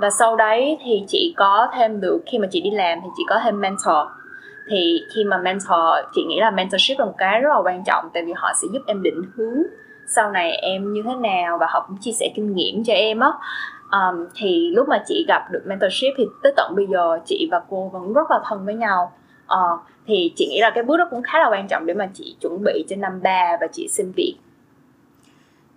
[0.00, 3.22] Và sau đấy thì chị có thêm được khi mà chị đi làm thì chị
[3.28, 4.08] có thêm mentor.
[4.70, 8.08] Thì khi mà mentor chị nghĩ là mentorship là một cái rất là quan trọng
[8.14, 9.62] tại vì họ sẽ giúp em định hướng
[10.08, 13.20] sau này em như thế nào và họ cũng chia sẻ kinh nghiệm cho em
[13.20, 13.32] á.
[13.90, 17.60] Um, thì lúc mà chị gặp được mentorship thì tới tận bây giờ chị và
[17.70, 19.12] cô vẫn rất là thân với nhau.
[19.44, 22.08] Uh, thì chị nghĩ là cái bước đó cũng khá là quan trọng để mà
[22.14, 24.34] chị chuẩn bị cho năm ba và chị xin việc.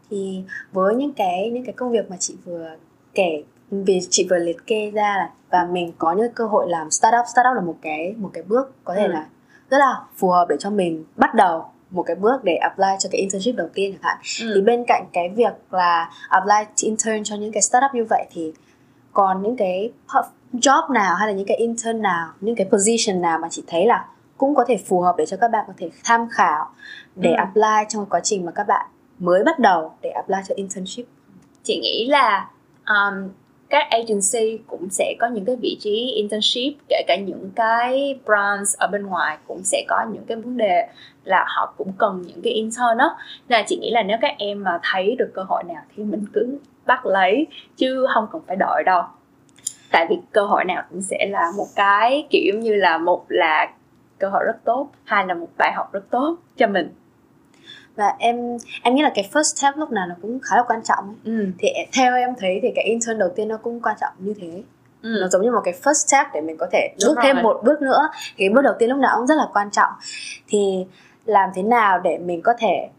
[0.10, 2.70] Thì với những cái những cái công việc mà chị vừa
[3.14, 6.92] kể vì chị vừa liệt kê ra là và mình có những cơ hội làm
[6.92, 9.12] startup startup là một cái một cái bước có thể ừ.
[9.12, 9.26] là
[9.70, 13.10] rất là phù hợp để cho mình bắt đầu một cái bước để apply cho
[13.12, 14.52] cái internship đầu tiên chẳng hạn ừ.
[14.56, 18.54] thì bên cạnh cái việc là apply intern cho những cái startup như vậy thì
[19.14, 19.92] còn những cái
[20.54, 23.86] job nào hay là những cái intern nào những cái position nào mà chị thấy
[23.86, 24.06] là
[24.38, 26.70] cũng có thể phù hợp để cho các bạn có thể tham khảo
[27.16, 27.36] để ừ.
[27.38, 28.86] apply trong quá trình mà các bạn
[29.20, 31.06] mới bắt đầu để apply cho internship
[31.64, 32.50] chị nghĩ là
[32.86, 33.30] um,
[33.72, 38.76] các agency cũng sẽ có những cái vị trí internship, kể cả những cái brands
[38.78, 40.88] ở bên ngoài cũng sẽ có những cái vấn đề
[41.24, 43.18] là họ cũng cần những cái intern đó
[43.50, 46.04] nên là chị nghĩ là nếu các em mà thấy được cơ hội nào thì
[46.04, 47.48] mình cứ bắt lấy,
[47.78, 49.04] chứ không cần phải đợi đâu.
[49.92, 53.74] Tại vì cơ hội nào cũng sẽ là một cái kiểu như là một là
[54.20, 56.94] cơ hội rất tốt, hai là một bài học rất tốt cho mình
[58.02, 60.84] và em em nghĩ là cái first step lúc nào nó cũng khá là quan
[60.84, 61.46] trọng ừ.
[61.60, 64.64] thì theo em thấy thì cái intern đầu tiên nó cũng quan trọng như thế.
[65.02, 65.18] Ừ.
[65.22, 67.82] nó giống như một cái first step để mình có thể bước thêm một bước
[67.82, 68.10] nữa.
[68.38, 69.92] Cái bước đầu tiên lúc nào cũng rất là quan trọng.
[70.48, 70.86] Thì
[71.26, 72.90] làm thế nào để mình có thể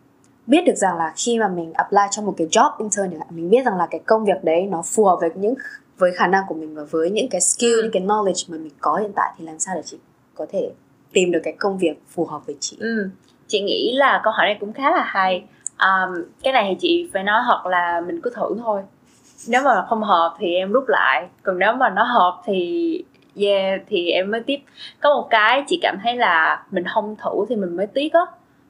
[0.47, 3.65] biết được rằng là khi mà mình apply cho một cái job intern mình biết
[3.65, 5.55] rằng là cái công việc đấy nó phù hợp với những
[5.99, 7.83] với khả năng của mình và với những cái skill ừ.
[7.83, 9.99] những cái knowledge mà mình có hiện tại thì làm sao để chị
[10.35, 10.71] có thể
[11.13, 12.77] tìm được cái công việc phù hợp với chị?
[12.81, 13.11] Ừ
[13.53, 15.45] chị nghĩ là câu hỏi này cũng khá là hay.
[15.79, 18.83] Um, cái này thì chị phải nói thật là mình cứ thử thôi.
[19.49, 21.29] Nếu mà không hợp thì em rút lại.
[21.43, 23.05] Còn nếu mà nó hợp thì
[23.37, 24.59] yeah thì em mới tiếp.
[25.01, 28.21] Có một cái chị cảm thấy là mình không thử thì mình mới tiếc á.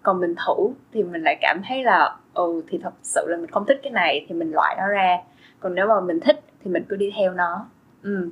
[0.03, 3.51] Còn mình thử thì mình lại cảm thấy là ừ thì thật sự là mình
[3.51, 5.19] không thích cái này thì mình loại nó ra.
[5.61, 7.67] Còn nếu mà mình thích thì mình cứ đi theo nó.
[8.03, 8.31] Ừ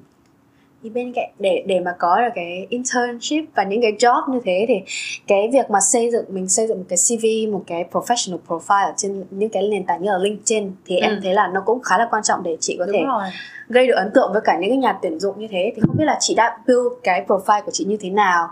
[0.83, 4.41] thì bên cạnh để để mà có được cái internship và những cái job như
[4.45, 4.75] thế thì
[5.27, 8.87] cái việc mà xây dựng mình xây dựng một cái CV một cái professional profile
[8.87, 11.03] ở trên những cái nền tảng như là LinkedIn thì ừ.
[11.03, 13.25] em thấy là nó cũng khá là quan trọng để chị có Đúng thể rồi.
[13.69, 15.97] gây được ấn tượng với cả những cái nhà tuyển dụng như thế thì không
[15.97, 18.49] biết là chị đã build cái profile của chị như thế nào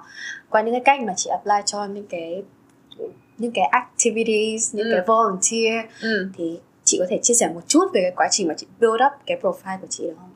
[0.51, 2.43] qua những cái cách mà chị apply cho những cái
[3.39, 4.93] những cái activities những ừ.
[4.95, 6.29] cái volunteer ừ.
[6.37, 8.95] thì chị có thể chia sẻ một chút về cái quá trình mà chị build
[9.07, 10.28] up cái profile của chị được không?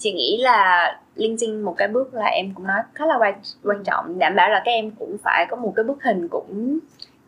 [0.00, 3.34] Chị nghĩ là LinkedIn một cái bước là em cũng nói khá là quan
[3.64, 6.78] quan trọng, đảm bảo là các em cũng phải có một cái bức hình cũng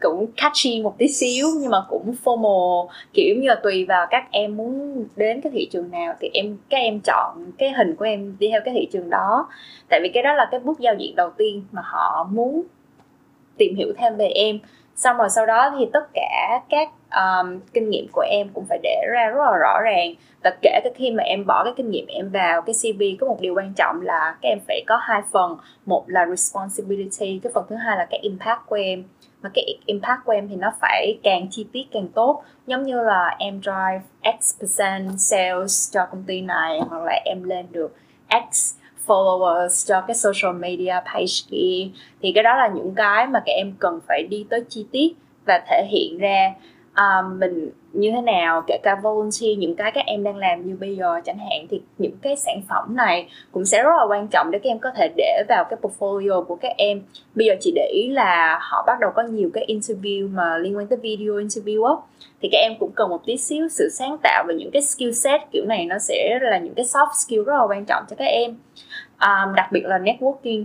[0.00, 4.24] cũng catchy một tí xíu, nhưng mà cũng formal, kiểu như là tùy vào các
[4.30, 8.04] em muốn đến cái thị trường nào thì em, các em chọn cái hình của
[8.04, 9.48] em đi theo cái thị trường đó.
[9.88, 12.62] Tại vì cái đó là cái bước giao diện đầu tiên mà họ muốn
[13.56, 14.58] tìm hiểu thêm về em
[14.96, 18.78] xong rồi sau đó thì tất cả các um, kinh nghiệm của em cũng phải
[18.82, 20.14] để ra rất là rõ ràng.
[20.44, 23.26] Và kể cả khi mà em bỏ cái kinh nghiệm em vào cái CV có
[23.26, 25.56] một điều quan trọng là các em phải có hai phần.
[25.86, 29.04] Một là responsibility cái phần thứ hai là cái impact của em.
[29.42, 32.42] Mà cái impact của em thì nó phải càng chi tiết càng tốt.
[32.66, 34.00] Giống như là em drive
[34.40, 37.96] x percent sales cho công ty này hoặc là em lên được
[38.52, 41.88] x followers cho cái social media page kia.
[42.22, 45.12] Thì cái đó là những cái mà các em cần phải đi tới chi tiết
[45.46, 46.52] và thể hiện ra
[46.96, 50.76] um, mình như thế nào kể cả volunteer những cái các em đang làm như
[50.80, 51.66] bây giờ chẳng hạn.
[51.70, 54.78] Thì những cái sản phẩm này cũng sẽ rất là quan trọng để các em
[54.78, 57.02] có thể để vào cái portfolio của các em.
[57.34, 60.76] Bây giờ chị để ý là họ bắt đầu có nhiều cái interview mà liên
[60.76, 61.94] quan tới video interview á.
[62.42, 65.12] Thì các em cũng cần một tí xíu sự sáng tạo và những cái skill
[65.12, 68.16] set kiểu này nó sẽ là những cái soft skill rất là quan trọng cho
[68.16, 68.56] các em
[69.22, 70.64] um, đặc biệt là networking.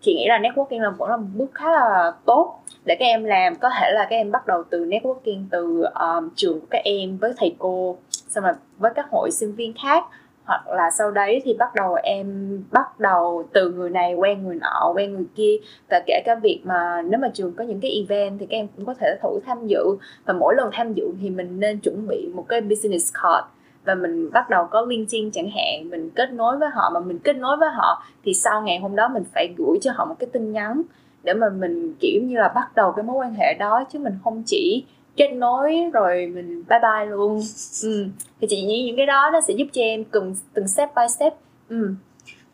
[0.00, 3.24] Chị nghĩ là networking là vẫn là một bước khá là tốt để các em
[3.24, 3.56] làm.
[3.56, 7.16] Có thể là các em bắt đầu từ networking từ um, trường của các em
[7.16, 7.96] với thầy cô
[8.28, 10.04] xong rồi với các hội sinh viên khác.
[10.44, 14.58] Hoặc là sau đấy thì bắt đầu em bắt đầu từ người này quen người
[14.60, 15.56] nọ quen người kia.
[15.90, 18.66] Và kể cả việc mà nếu mà trường có những cái event thì các em
[18.76, 19.84] cũng có thể thử tham dự.
[20.24, 23.46] Và mỗi lần tham dự thì mình nên chuẩn bị một cái business card
[23.84, 27.18] và mình bắt đầu có LinkedIn chẳng hạn mình kết nối với họ mà mình
[27.18, 30.14] kết nối với họ thì sau ngày hôm đó mình phải gửi cho họ một
[30.18, 30.82] cái tin nhắn
[31.22, 34.18] để mà mình kiểu như là bắt đầu cái mối quan hệ đó chứ mình
[34.24, 34.84] không chỉ
[35.16, 37.40] kết nối rồi mình bye bye luôn
[37.82, 38.06] ừ.
[38.40, 41.08] thì chị nghĩ những cái đó nó sẽ giúp cho em từng từng step by
[41.08, 41.34] step
[41.68, 41.94] ừ.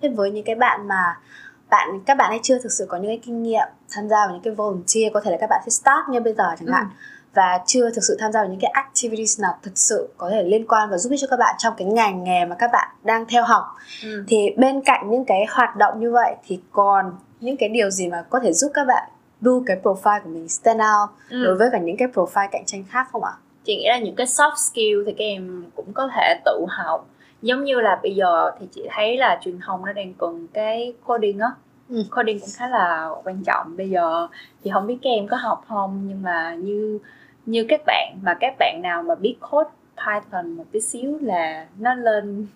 [0.03, 1.19] thế với những cái bạn mà
[1.71, 4.31] bạn các bạn ấy chưa thực sự có những cái kinh nghiệm tham gia vào
[4.33, 6.87] những cái volunteer có thể là các bạn sẽ start như bây giờ chẳng hạn
[6.91, 6.95] ừ.
[7.35, 10.43] Và chưa thực sự tham gia vào những cái activities nào thực sự có thể
[10.43, 12.89] liên quan và giúp ích cho các bạn trong cái ngành nghề mà các bạn
[13.05, 13.65] đang theo học
[14.03, 14.25] ừ.
[14.29, 18.09] thì bên cạnh những cái hoạt động như vậy thì còn những cái điều gì
[18.09, 19.09] mà có thể giúp các bạn
[19.41, 21.45] build cái profile của mình stand out ừ.
[21.45, 23.33] đối với cả những cái profile cạnh tranh khác không ạ?
[23.65, 27.07] Chị nghĩ là những cái soft skill thì các em cũng có thể tự học
[27.43, 30.93] giống như là bây giờ thì chị thấy là truyền thông nó đang cần cái
[31.07, 31.51] coding á
[31.91, 32.05] ừ.
[32.11, 33.77] coding cũng khá là quan trọng.
[33.77, 34.27] Bây giờ
[34.65, 36.99] thì không biết các em có học không, nhưng mà như
[37.47, 39.71] như các bạn mà các bạn nào mà biết code
[40.07, 42.47] Python một tí xíu là nó lên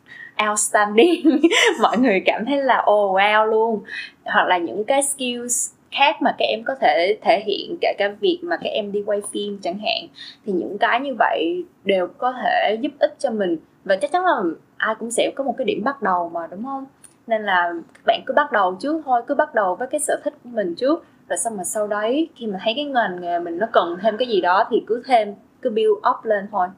[0.51, 1.41] outstanding.
[1.83, 3.83] Mọi người cảm thấy là oh wow luôn.
[4.25, 8.09] Hoặc là những cái skills khác mà các em có thể thể hiện cả cái
[8.21, 10.09] việc mà các em đi quay phim chẳng hạn,
[10.47, 13.57] thì những cái như vậy đều có thể giúp ích cho mình.
[13.85, 14.43] Và chắc chắn là
[14.77, 16.85] ai cũng sẽ có một cái điểm bắt đầu mà, đúng không?
[17.27, 20.21] Nên là các bạn cứ bắt đầu trước thôi cứ bắt đầu với cái sở
[20.25, 23.39] thích của mình trước rồi xong mà sau đấy khi mà thấy cái ngành nghề
[23.39, 26.69] mình nó cần thêm cái gì đó thì cứ thêm cứ build up lên thôi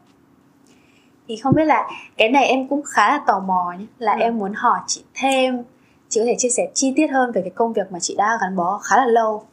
[1.28, 4.20] thì không biết là cái này em cũng khá là tò mò nhé là ừ.
[4.20, 5.62] em muốn hỏi chị thêm
[6.08, 8.38] chị có thể chia sẻ chi tiết hơn về cái công việc mà chị đã
[8.40, 9.44] gắn bó khá là lâu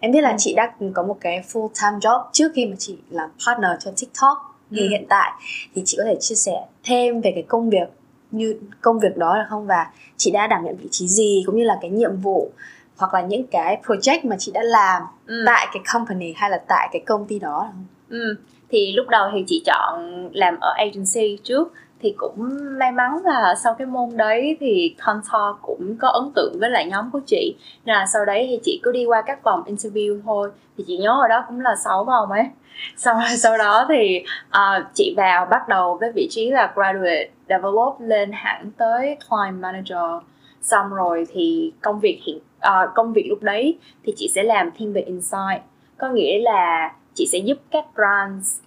[0.00, 0.36] em biết là ừ.
[0.38, 3.90] chị đã có một cái full time job trước khi mà chị làm partner cho
[4.00, 4.38] tiktok
[4.70, 4.88] thì ừ.
[4.90, 5.32] hiện tại
[5.74, 7.88] thì chị có thể chia sẻ thêm về cái công việc
[8.32, 11.56] như công việc đó là không và chị đã đảm nhận vị trí gì cũng
[11.56, 12.50] như là cái nhiệm vụ
[12.96, 15.42] hoặc là những cái project mà chị đã làm ừ.
[15.46, 17.84] tại cái company hay là tại cái công ty đó không?
[18.08, 18.36] Ừ.
[18.70, 21.72] thì lúc đầu thì chị chọn làm ở agency trước
[22.02, 22.48] thì cũng
[22.78, 26.86] may mắn là sau cái môn đấy thì Contour cũng có ấn tượng với lại
[26.86, 27.56] nhóm của chị.
[27.84, 30.50] Nên là sau đấy thì chị cứ đi qua các vòng interview thôi.
[30.78, 32.44] Thì chị nhớ ở đó cũng là 6 vòng ấy.
[32.96, 37.96] Sau sau đó thì uh, chị vào bắt đầu với vị trí là graduate develop
[38.00, 40.22] lên hẳn tới client manager.
[40.62, 44.70] Xong rồi thì công việc hiện uh, công việc lúc đấy thì chị sẽ làm
[44.78, 45.62] thiên về insight.
[45.98, 48.60] Có nghĩa là chị sẽ giúp các brands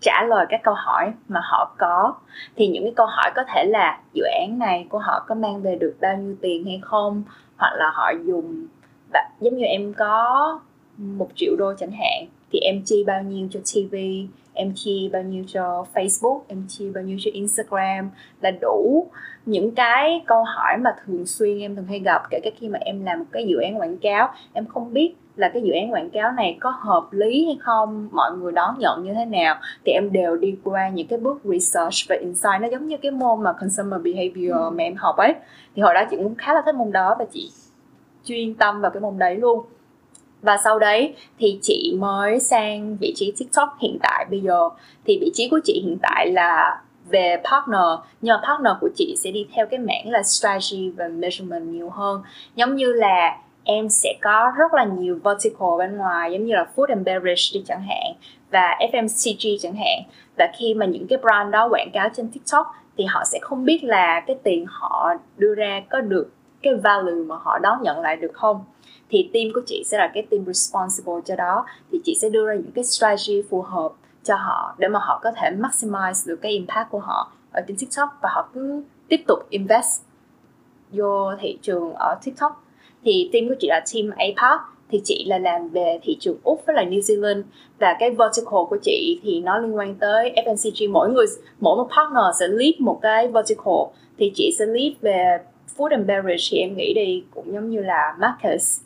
[0.00, 2.14] trả lời các câu hỏi mà họ có.
[2.56, 5.62] Thì những cái câu hỏi có thể là dự án này của họ có mang
[5.62, 7.22] về được bao nhiêu tiền hay không?
[7.56, 8.66] Hoặc là họ dùng
[9.40, 10.60] giống như em có
[10.96, 13.96] một triệu đô chẳng hạn, thì em chi bao nhiêu cho TV
[14.54, 16.40] em chi bao nhiêu cho Facebook?
[16.48, 18.10] Em chi bao nhiêu cho Instagram?
[18.40, 19.06] Là đủ
[19.46, 22.78] những cái câu hỏi mà thường xuyên em thường hay gặp, kể cả khi mà
[22.82, 25.92] em làm một cái dự án quảng cáo, em không biết là cái dự án
[25.92, 29.56] quảng cáo này có hợp lý hay không mọi người đón nhận như thế nào
[29.84, 32.60] thì em đều đi qua những cái bước research và insight.
[32.60, 34.70] Nó giống như cái môn mà consumer behavior ừ.
[34.70, 35.34] mà em học ấy.
[35.76, 37.50] Thì hồi đó chị cũng khá là thích môn đó và chị
[38.24, 39.66] chuyên tâm vào cái môn đấy luôn.
[40.42, 44.68] Và sau đấy thì chị mới sang vị trí tiktok hiện tại bây giờ.
[45.04, 46.80] Thì vị trí của chị hiện tại là
[47.10, 51.08] về partner nhưng mà partner của chị sẽ đi theo cái mảng là strategy và
[51.08, 52.22] measurement nhiều hơn.
[52.54, 56.66] Giống như là em sẽ có rất là nhiều vertical bên ngoài, giống như là
[56.76, 58.12] food and beverage đi chẳng hạn,
[58.50, 60.02] và FMCG chẳng hạn.
[60.38, 63.64] Và khi mà những cái brand đó quảng cáo trên TikTok, thì họ sẽ không
[63.64, 66.30] biết là cái tiền họ đưa ra có được
[66.62, 68.64] cái value mà họ đón nhận lại được không.
[69.08, 72.46] Thì team của chị sẽ là cái team responsible cho đó, thì chị sẽ đưa
[72.46, 73.92] ra những cái strategy phù hợp
[74.22, 77.76] cho họ để mà họ có thể maximize được cái impact của họ ở trên
[77.76, 80.02] TikTok và họ cứ tiếp tục invest
[80.92, 82.64] vô thị trường ở TikTok
[83.04, 86.62] thì team của chị là team APAC thì chị là làm về thị trường Úc
[86.66, 87.42] với là New Zealand.
[87.78, 91.26] Và cái vertical của chị thì nó liên quan tới FMCG mỗi người,
[91.60, 93.74] mỗi một partner sẽ lead một cái vertical.
[94.18, 95.38] Thì chị sẽ lead về
[95.76, 98.80] food and beverage, thì em nghĩ đi, cũng giống như là Marcus.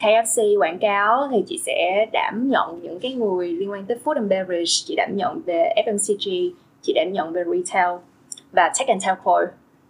[0.00, 4.14] KFC quảng cáo, thì chị sẽ đảm nhận những cái người liên quan tới food
[4.14, 4.72] and beverage.
[4.84, 6.50] Chị đảm nhận về FMCG
[6.82, 7.96] chị đảm nhận về retail
[8.52, 9.40] và tech and telco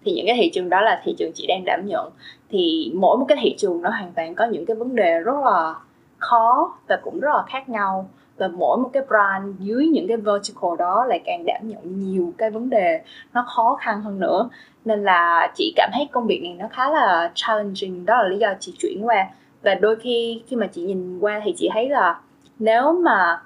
[0.05, 2.11] thì những cái thị trường đó là thị trường chị đang đảm nhận.
[2.51, 5.37] Thì mỗi một cái thị trường nó hoàn toàn có những cái vấn đề rất
[5.45, 5.75] là
[6.19, 8.09] khó và cũng rất là khác nhau.
[8.37, 12.33] Và mỗi một cái brand dưới những cái vertical đó lại càng đảm nhận nhiều
[12.39, 13.01] cái vấn đề
[13.33, 14.49] nó khó khăn hơn nữa.
[14.85, 18.39] Nên là chị cảm thấy công việc này nó khá là challenging, đó là lý
[18.39, 19.27] do chị chuyển qua.
[19.63, 22.21] Và đôi khi khi mà chị nhìn qua thì chị thấy là
[22.59, 23.43] nếu mà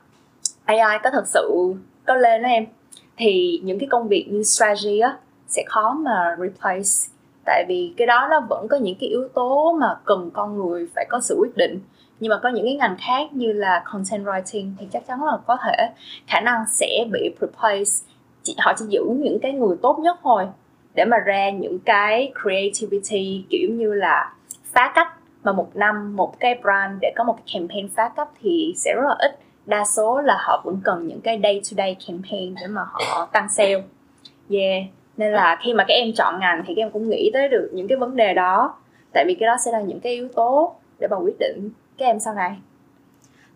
[0.64, 1.74] AI có thật sự
[2.06, 2.66] có lên đó em,
[3.16, 5.16] thì những cái công việc như strategy á
[5.48, 7.14] sẽ khó mà replace.
[7.44, 10.88] Tại vì cái đó nó vẫn có những cái yếu tố mà cần con người
[10.94, 11.80] phải có sự quyết định.
[12.20, 15.36] Nhưng mà có những cái ngành khác như là content writing thì chắc chắn là
[15.46, 15.90] có thể
[16.26, 17.90] khả năng sẽ bị replace.
[18.42, 20.46] Chị họ chỉ giữ những cái người tốt nhất thôi,
[20.94, 24.34] để mà ra những cái creativity kiểu như là
[24.72, 25.08] phá cách.
[25.42, 28.94] Mà một năm một cái brand để có một cái campaign phá cách thì sẽ
[28.96, 29.38] rất là ít.
[29.66, 33.28] Đa số là họ vẫn cần những cái day to day campaign để mà họ
[33.32, 33.82] tăng sale.
[34.50, 34.84] Yeah
[35.18, 37.70] nên là khi mà các em chọn ngành thì các em cũng nghĩ tới được
[37.72, 38.74] những cái vấn đề đó
[39.12, 42.06] tại vì cái đó sẽ là những cái yếu tố để mà quyết định các
[42.06, 42.56] em sau này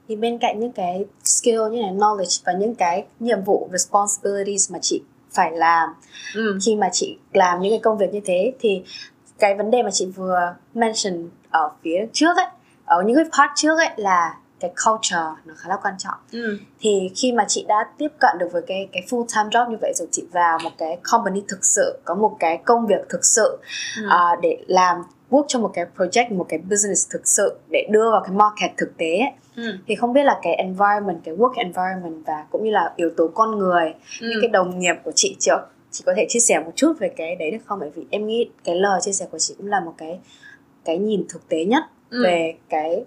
[0.09, 4.73] thì bên cạnh những cái skill như này knowledge và những cái nhiệm vụ responsibilities
[4.73, 5.89] mà chị phải làm
[6.35, 6.59] ừ.
[6.67, 8.83] khi mà chị làm những cái công việc như thế thì
[9.39, 12.47] cái vấn đề mà chị vừa mention ở phía trước ấy
[12.85, 16.59] ở những cái part trước ấy là cái culture nó khá là quan trọng Ừ.
[16.81, 19.77] thì khi mà chị đã tiếp cận được với cái cái full time job như
[19.81, 23.25] vậy rồi chị vào một cái company thực sự có một cái công việc thực
[23.25, 23.59] sự
[24.03, 24.07] Ừ.
[24.11, 24.97] à, để làm
[25.31, 28.71] work cho một cái project một cái business thực sự để đưa vào cái market
[28.77, 29.33] thực tế ấy.
[29.57, 29.63] Ừ.
[29.87, 33.29] thì không biết là cái environment cái work environment và cũng như là yếu tố
[33.35, 34.29] con người Ừ.
[34.31, 35.59] những cái đồng nghiệp của chị trước
[35.91, 38.27] chị có thể chia sẻ một chút về cái đấy được không bởi vì em
[38.27, 40.21] nghĩ cái lời chia sẻ của chị cũng là một cái
[40.85, 42.23] cái nhìn thực tế nhất Ừ.
[42.25, 43.05] về cái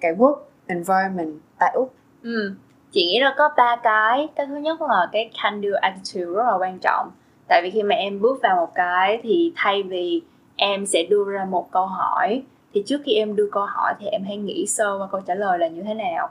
[0.00, 0.36] cái work
[0.66, 1.94] environment, tại úc.
[2.22, 2.54] Ừ.
[2.92, 4.28] Chị nghĩ là có ba cái.
[4.36, 7.10] Cái thứ nhất là cái can do attitude rất là quan trọng.
[7.48, 10.22] Tại vì khi mà em bước vào một cái Thì thay vì
[10.56, 12.42] em sẽ đưa ra một câu hỏi,
[12.74, 15.34] Thì trước khi em đưa câu hỏi Thì em hãy nghĩ sơ qua câu trả
[15.34, 16.28] lời là như thế nào.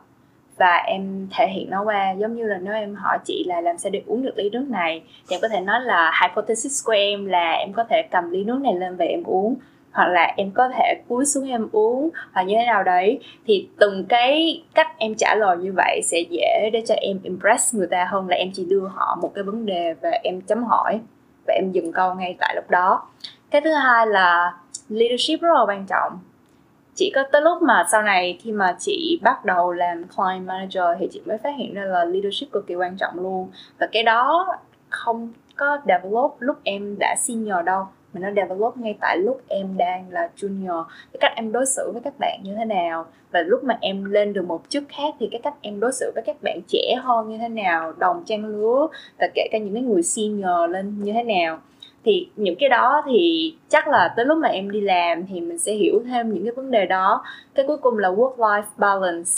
[0.57, 2.11] Và em thể hiện nó qua.
[2.11, 4.65] Giống như là nếu em hỏi chị là làm sao để uống được ly nước
[4.69, 8.31] này, Thì em có thể nói là hypothesis của em là Em có thể cầm
[8.31, 9.55] ly nước này lên và em uống
[9.91, 13.69] hoặc là em có thể cúi xuống em uống hoặc như thế nào đấy, thì
[13.79, 17.87] từng cái cách em trả lời như vậy sẽ dễ để cho em impress người
[17.87, 20.99] ta hơn là em chỉ đưa họ một cái vấn đề và em chấm hỏi
[21.47, 23.07] và em dừng câu ngay tại lúc đó.
[23.51, 24.53] Cái thứ hai là
[24.89, 26.19] leadership rất là quan trọng.
[26.95, 30.83] Chỉ có tới lúc mà sau này khi mà chị bắt đầu làm client manager
[30.99, 33.49] thì chị mới phát hiện ra là leadership cực kỳ quan trọng luôn.
[33.79, 34.47] Và cái đó
[34.89, 39.77] không có develop lúc em đã senior đâu mà nó develop ngay tại lúc em
[39.77, 40.83] đang là junior.
[40.83, 43.05] Cái cách em đối xử với các bạn như thế nào?
[43.31, 46.11] Và lúc mà em lên được một chức khác thì cái cách em đối xử
[46.15, 47.93] với các bạn trẻ hơn như thế nào?
[47.97, 48.87] Đồng trang lứa
[49.19, 51.59] và kể cả những cái người senior lên như thế nào?
[52.05, 55.57] Thì những cái đó thì chắc là tới lúc mà em đi làm thì mình
[55.57, 57.23] sẽ hiểu thêm những cái vấn đề đó.
[57.55, 59.31] Cái cuối cùng là work life balance.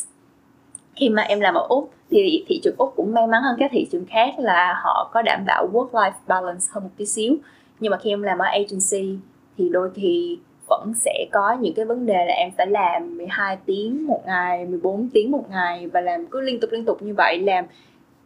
[0.95, 3.71] Khi mà em làm ở úc thì thị trường úc cũng may mắn hơn các
[3.73, 7.35] thị trường khác là họ có đảm bảo work life balance hơn một tí xíu
[7.83, 9.17] nhưng mà khi em làm ở agency
[9.57, 13.57] thì đôi khi vẫn sẽ có những cái vấn đề là em phải làm 12
[13.65, 17.13] tiếng một ngày, 14 tiếng một ngày và làm cứ liên tục liên tục như
[17.17, 17.65] vậy làm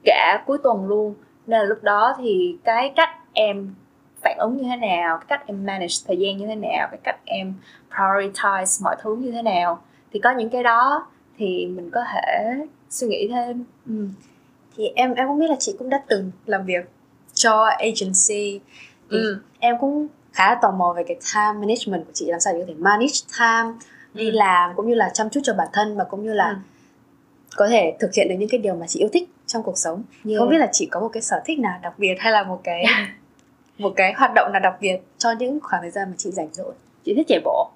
[0.03, 1.15] cả cuối tuần luôn.
[1.47, 3.73] Nên là lúc đó thì cái cách em
[4.23, 6.99] phản ứng như thế nào, cái cách em manage thời gian như thế nào, cái
[7.03, 7.53] cách em
[7.91, 9.81] prioritize mọi thứ như thế nào
[10.13, 12.55] thì có những cái đó thì mình có thể
[12.89, 13.63] suy nghĩ thêm.
[13.87, 14.07] Ừ.
[14.77, 16.89] thì em em cũng biết là chị cũng đã từng làm việc
[17.33, 18.59] cho agency
[19.11, 19.37] thì Ừ.
[19.59, 22.59] em cũng khá là tò mò về cái time management của chị làm sao để
[22.59, 23.73] có thể manage time
[24.13, 24.31] đi Ừ.
[24.31, 26.55] làm cũng như là chăm chút cho bản thân và cũng như là Ừ.
[27.55, 30.03] có thể thực hiện được những cái điều mà chị yêu thích trong cuộc sống
[30.25, 30.39] Yeah.
[30.39, 32.61] không biết là chị có một cái sở thích nào đặc biệt hay là một
[32.63, 32.85] cái
[33.77, 36.49] một cái hoạt động nào đặc biệt cho những khoảng thời gian mà chị rảnh
[36.53, 36.73] rỗi
[37.05, 37.69] chị thích chạy bộ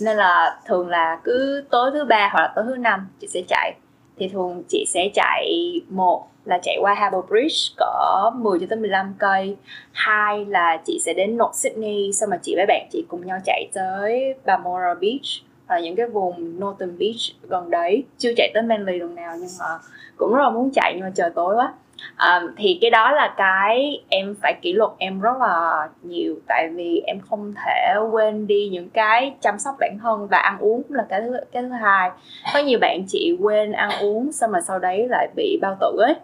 [0.00, 3.40] nên là thường là cứ tối thứ ba hoặc là tối thứ năm chị sẽ
[3.48, 3.74] chạy
[4.18, 8.78] thì thường chị sẽ chạy một là chạy qua Harbour Bridge cỡ 10 cho tới
[8.78, 9.56] 15 cây.
[9.92, 13.38] Hai là chị sẽ đến North Sydney, xong mà chị với bạn chị cùng nhau
[13.44, 18.04] chạy tới Balmoral Beach hoặc là những cái vùng Northern Beach gần đấy.
[18.18, 19.78] Chưa chạy tới Manly lần nào nhưng mà
[20.16, 21.74] cũng rất là muốn chạy nhưng mà trời tối quá
[22.16, 26.68] à, thì cái đó là cái em phải kỷ luật em rất là nhiều tại
[26.74, 30.82] vì em không thể quên đi những cái chăm sóc bản thân và ăn uống
[30.82, 32.10] cũng là cái thứ cái thứ hai.
[32.54, 35.96] Có nhiều bạn chị quên ăn uống xong mà sau đấy lại bị bao tử
[35.98, 36.14] ấy.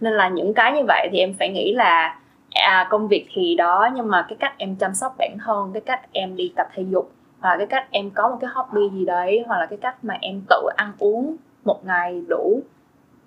[0.00, 2.18] Nên là những cái như vậy thì em phải nghĩ là
[2.54, 5.80] à, công việc thì đó nhưng mà cái cách em chăm sóc bản thân cái
[5.80, 8.98] cách em đi tập thể dục hoặc là cái cách em có một cái hobby
[8.98, 12.60] gì đấy hoặc là cái cách mà em tự ăn uống một ngày đủ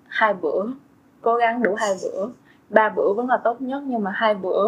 [0.08, 0.64] hai bữa
[1.22, 2.26] cố gắng đủ hai bữa
[2.70, 4.66] ba bữa vẫn là tốt nhất nhưng mà hai bữa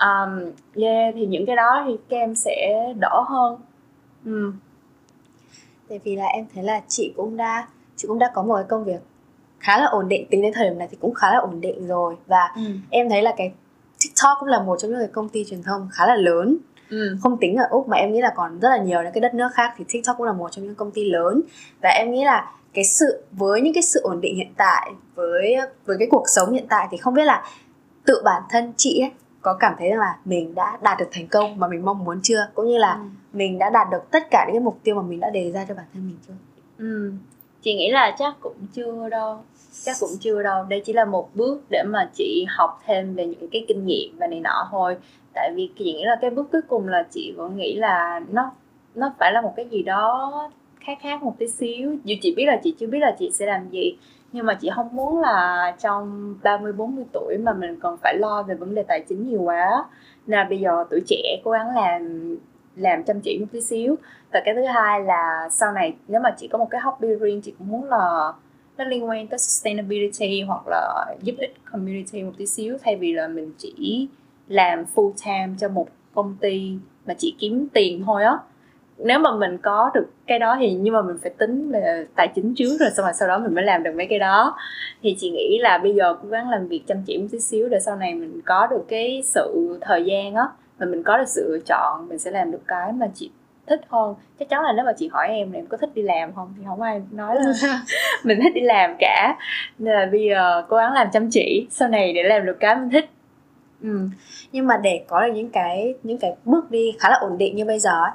[0.00, 3.56] um, yeah thì những cái đó thì các em sẽ đỡ hơn
[4.24, 4.52] ừ.
[5.88, 7.66] tại vì là em thấy là chị cũng đã
[7.96, 9.00] chị cũng đã có một cái công việc
[9.58, 11.86] khá là ổn định tính đến thời điểm này thì cũng khá là ổn định
[11.88, 12.62] rồi và Ừ.
[12.90, 13.52] em thấy là cái
[14.04, 16.56] TikTok cũng là một trong những cái công ty truyền thông khá là lớn
[16.90, 17.16] Ừ.
[17.22, 19.34] không tính ở úc mà em nghĩ là còn rất là nhiều những cái đất
[19.34, 21.40] nước khác thì tiktok cũng là một trong những công ty lớn
[21.82, 25.56] và em nghĩ là cái sự với những cái sự ổn định hiện tại với
[25.86, 27.44] với cái cuộc sống hiện tại thì không biết là
[28.04, 29.10] tự bản thân chị ấy
[29.42, 32.20] có cảm thấy rằng là mình đã đạt được thành công mà mình mong muốn
[32.22, 32.48] chưa?
[32.54, 33.00] Cũng như là Ừ.
[33.32, 35.64] mình đã đạt được tất cả những cái mục tiêu mà mình đã đề ra
[35.68, 36.34] cho bản thân mình chưa?
[36.78, 37.12] Ừ.
[37.62, 39.38] chị nghĩ là chắc cũng chưa đâu.
[39.84, 40.64] Chắc cũng chưa đâu.
[40.64, 44.16] Đây chỉ là một bước để mà chị học thêm về những cái kinh nghiệm
[44.18, 44.96] và này nọ thôi.
[45.34, 48.50] Tại vì chị nghĩ là cái bước cuối cùng là chị vẫn nghĩ là nó
[48.94, 50.50] nó phải là một cái gì đó
[50.80, 51.96] khác khác một tí xíu.
[52.04, 53.96] Dù chị biết là chị chưa biết là chị sẽ làm gì,
[54.32, 58.42] nhưng mà chị không muốn là trong 30 40 tuổi mà mình còn phải lo
[58.42, 59.84] về vấn đề tài chính nhiều quá.
[60.26, 62.36] Nên là bây giờ tuổi trẻ cố gắng làm
[62.76, 63.96] làm chăm chỉ một tí xíu.
[64.32, 67.40] Và cái thứ hai là sau này nếu mà chị có một cái hobby riêng,
[67.40, 68.32] chị cũng muốn là
[68.78, 72.76] nó liên quan tới sustainability hoặc là giúp ích community một tí xíu.
[72.82, 74.08] Thay vì là mình chỉ
[74.48, 76.72] làm full time cho một công ty
[77.06, 78.38] mà chỉ kiếm tiền thôi á
[79.04, 82.28] nếu mà mình có được cái đó thì nhưng mà mình phải tính về tài
[82.34, 84.56] chính trước rồi xong rồi sau đó mình mới làm được mấy cái đó.
[85.02, 87.68] Thì chị nghĩ là bây giờ cố gắng làm việc chăm chỉ một tí xíu
[87.68, 90.44] để sau này mình có được cái sự thời gian á
[90.78, 93.30] và mình có được sự lựa chọn mình sẽ làm được cái mà chị
[93.66, 94.14] thích hơn.
[94.38, 96.54] Chắc chắn là nếu mà chị hỏi em là em có thích đi làm không
[96.56, 97.52] thì không ai nói là
[98.24, 99.36] mình thích đi làm cả.
[99.78, 102.76] Nên là bây giờ cố gắng làm chăm chỉ sau này để làm được cái
[102.76, 103.10] mình thích.
[103.82, 104.08] Ừ.
[104.52, 107.56] nhưng mà để có được những cái những cái bước đi khá là ổn định
[107.56, 108.10] như bây giờ ấy,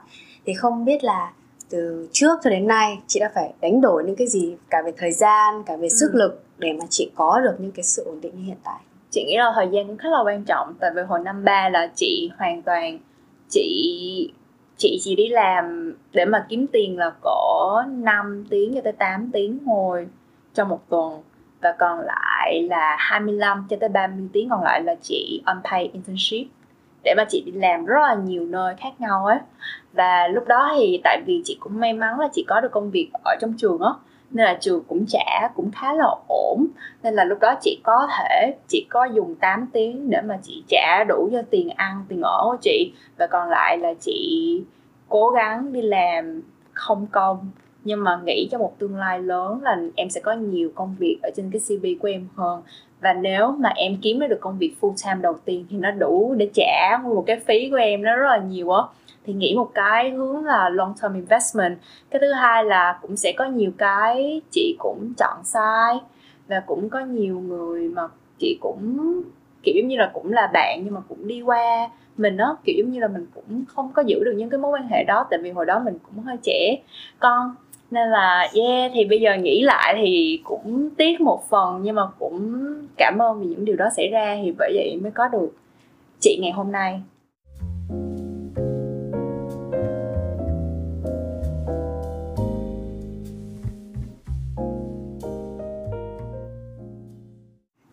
[0.45, 1.31] thì không biết là
[1.69, 4.91] từ trước cho đến nay chị đã phải đánh đổi những cái gì cả về
[4.97, 6.17] thời gian cả về sức ừ.
[6.17, 8.79] lực để mà chị có được những cái sự ổn định như hiện tại
[9.09, 11.69] chị nghĩ là thời gian cũng khá là quan trọng tại vì hồi năm ba
[11.69, 12.99] là chị hoàn toàn
[13.49, 14.31] chị
[14.77, 19.29] chị chỉ đi làm để mà kiếm tiền là có 5 tiếng cho tới 8
[19.33, 20.07] tiếng thôi
[20.53, 21.23] trong một tuần
[21.61, 26.47] và còn lại là 25 cho tới 30 tiếng còn lại là chị unpaid internship
[27.05, 29.37] để mà chị đi làm rất là nhiều nơi khác nhau ấy.
[29.93, 32.91] Và lúc đó thì tại vì chị cũng may mắn là chị có được công
[32.91, 33.89] việc ở trong trường á,
[34.31, 36.65] nên là trường cũng trả cũng khá là ổn.
[37.03, 40.63] Nên là lúc đó chị có thể, chị có dùng 8 tiếng để mà chị
[40.67, 42.93] trả đủ cho tiền ăn, tiền ở của chị.
[43.17, 44.61] Và còn lại là chị
[45.09, 46.41] cố gắng đi làm
[46.73, 47.49] không công
[47.85, 51.17] nhưng mà nghĩ cho một tương lai lớn là em sẽ có nhiều công việc
[51.23, 52.61] ở trên cái CV của em hơn.
[53.01, 56.35] Và nếu mà em kiếm được công việc full time đầu tiên thì nó đủ
[56.37, 58.83] để trả một cái phí của em nó rất là nhiều á.
[59.25, 61.77] Thì nghĩ một cái hướng là long term investment.
[62.09, 65.99] Cái thứ hai là cũng sẽ có nhiều cái chị cũng chọn sai.
[66.47, 68.01] Và cũng có nhiều người mà
[68.39, 69.21] chị cũng,
[69.63, 72.91] kiểu như là cũng là bạn nhưng mà cũng đi qua mình nó kiểu giống
[72.91, 75.39] như là mình cũng không có giữ được những cái mối quan hệ đó, tại
[75.43, 76.77] vì hồi đó mình cũng hơi trẻ.
[77.19, 77.55] Con
[77.91, 82.01] nên là, yeah, thì bây giờ nghĩ lại thì cũng tiếc một phần, nhưng mà
[82.19, 82.63] cũng
[82.97, 85.49] cảm ơn vì những điều đó xảy ra, thì bởi vậy mới có được
[86.19, 87.01] chị ngày hôm nay.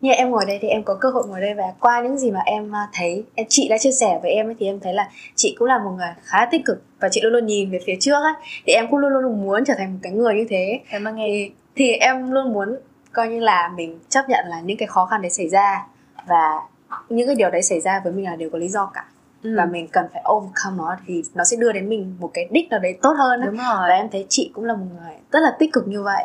[0.03, 2.31] Như em ngồi đây thì em có cơ hội ngồi đây và qua những gì
[2.31, 4.93] mà em à, thấy em chị đã chia sẻ với em ấy, thì em thấy
[4.93, 7.79] là chị cũng là một người khá tích cực và chị luôn luôn nhìn về
[7.85, 8.33] phía trước ấy
[8.65, 11.15] thì em cũng luôn luôn muốn trở thành một cái người như thế em ơn
[11.15, 12.75] thì, thì em luôn muốn
[13.11, 15.87] coi như là mình chấp nhận là những cái khó khăn đấy xảy ra
[16.27, 16.61] và
[17.09, 19.05] những cái điều đấy xảy ra với mình là đều có lý do cả
[19.43, 19.55] ừ.
[19.57, 22.69] và mình cần phải overcome nó thì nó sẽ đưa đến mình một cái đích
[22.69, 23.47] nào đấy tốt hơn ấy.
[23.47, 23.89] Đúng rồi.
[23.89, 26.23] và em thấy chị cũng là một người rất là tích cực như vậy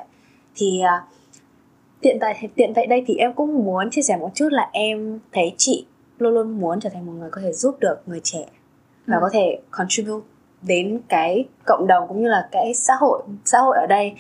[0.55, 1.18] thì uh,
[2.01, 5.19] tiện tại tiện tại đây thì em cũng muốn chia sẻ một chút là em
[5.33, 5.87] thấy chị
[6.19, 8.45] luôn luôn muốn trở thành một người có thể giúp được người trẻ
[9.07, 9.21] và ừ.
[9.21, 10.27] có thể contribute
[10.63, 14.15] đến cái cộng đồng cũng như là cái xã hội xã hội ở đây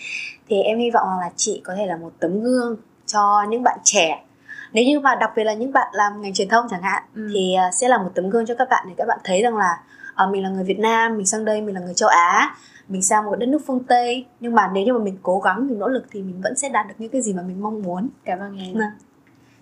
[0.48, 2.76] thì em hy vọng là chị có thể là một tấm gương
[3.06, 4.24] cho những bạn trẻ
[4.72, 7.30] nếu như mà đặc biệt là những bạn làm ngành truyền thông chẳng hạn ừ.
[7.34, 9.56] thì à, sẽ là một tấm gương cho các bạn để các bạn thấy rằng
[9.56, 9.80] là
[10.24, 12.56] uh, mình là người Việt Nam mình sang đây mình là người châu Á
[12.88, 14.26] mình sang một đất nước phương Tây.
[14.40, 16.68] Nhưng mà nếu như mà mình cố gắng mình nỗ lực thì mình vẫn sẽ
[16.68, 18.08] đạt được những cái gì mà mình mong muốn.
[18.24, 18.80] Cảm ơn em.
[18.80, 18.92] À.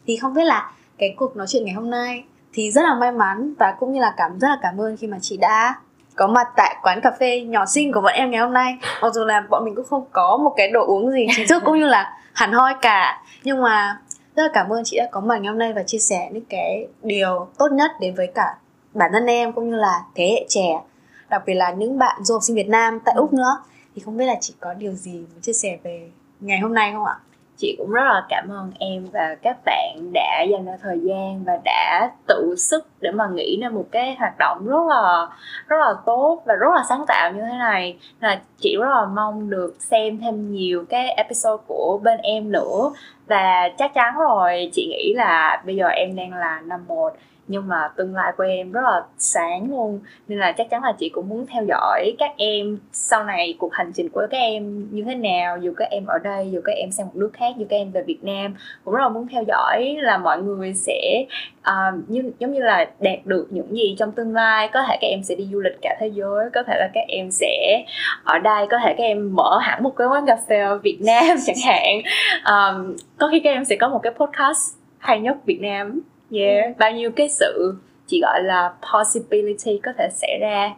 [0.07, 3.13] thì không biết là cái cuộc nói chuyện ngày hôm nay thì rất là may
[3.13, 5.75] mắn và cũng như là cảm rất là cảm ơn khi mà chị đã
[6.17, 8.79] có mặt tại quán cà phê nhỏ xinh của bọn em ngày hôm nay.
[9.03, 11.63] Mặc dù là bọn mình cũng không có một cái đồ uống gì chính thức
[11.65, 13.23] cũng như là hẳn hoi cả.
[13.45, 14.01] Nhưng mà
[14.37, 16.45] rất là cảm ơn chị đã có mặt ngày hôm nay và chia sẻ những
[16.45, 18.57] cái điều tốt nhất đến với cả
[18.95, 20.81] bản thân em cũng như là thế hệ trẻ
[21.29, 23.63] đặc biệt là những bạn du học sinh Việt Nam tại Úc nữa.
[23.95, 26.11] Thì không biết là chị có điều gì muốn chia sẻ về
[26.41, 27.17] ngày hôm nay không ạ?
[27.57, 31.45] chị cũng rất là cảm ơn em và các bạn đã dành ra thời gian
[31.45, 35.27] và đã tự sức để mà nghĩ ra một cái hoạt động rất là
[35.69, 37.99] rất là tốt và rất là sáng tạo như thế này.
[38.21, 42.93] Là chị rất là mong được xem thêm nhiều cái episode của bên em nữa.
[43.27, 47.11] Và chắc chắn rồi, chị nghĩ là bây giờ em đang là năm một
[47.49, 50.01] nhưng mà tương lai của em rất là sáng luôn.
[50.29, 53.73] Nên là chắc chắn là chị cũng muốn theo dõi các em sau này cuộc
[53.73, 56.73] hành trình của các em như thế nào dù các em ở đây dù các
[56.73, 58.55] em sang một nước khác dù các em về Việt Nam.
[58.85, 61.25] Cũng rất là muốn theo dõi là mọi người sẽ
[61.61, 64.69] uh, như giống như là đạt được những gì trong tương lai.
[64.73, 67.05] Có thể các em sẽ đi du lịch cả thế giới có thể là các
[67.09, 67.85] em sẽ
[68.25, 70.99] ở đây có thể các em mở hẳn một cái quán cà phê ở Việt
[71.01, 72.03] Nam chẳng hạn.
[72.45, 76.01] Um, có khi các em sẽ có một cái podcast hay nhất Việt Nam
[76.33, 76.65] yeah.
[76.65, 76.73] Ừ.
[76.79, 77.75] bao nhiêu cái sự
[78.07, 80.71] chỉ gọi là possibility có thể xảy ra.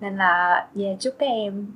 [0.00, 1.66] Nên là yeah chúc các em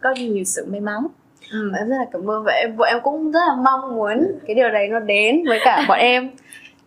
[0.00, 1.06] có nhiều sự may mắn.
[1.50, 1.72] Ừ.
[1.78, 4.70] em rất là cảm ơn vậy bọn em cũng rất là mong muốn cái điều
[4.70, 6.30] đấy nó đến với cả bọn em.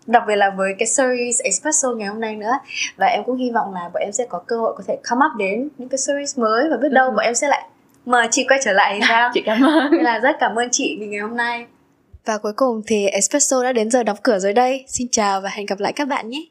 [0.08, 2.52] Đặc biệt là với cái series Espresso ngày hôm nay nữa.
[2.98, 5.26] Và em cũng hy vọng là bọn em sẽ có cơ hội có thể come
[5.26, 6.70] up đến những cái series mới.
[6.72, 7.12] Và biết đâu ừ.
[7.12, 7.70] bọn em sẽ lại
[8.06, 9.32] mời chị quay trở lại thì sao?
[9.34, 9.92] Chị cảm ơn.
[9.92, 11.66] Nên là rất cảm ơn chị vì ngày hôm nay
[12.26, 14.86] và cuối cùng thì Espresso đã đến giờ đóng cửa rồi đây.
[14.88, 16.46] Xin chào và hẹn gặp lại các bạn nhé.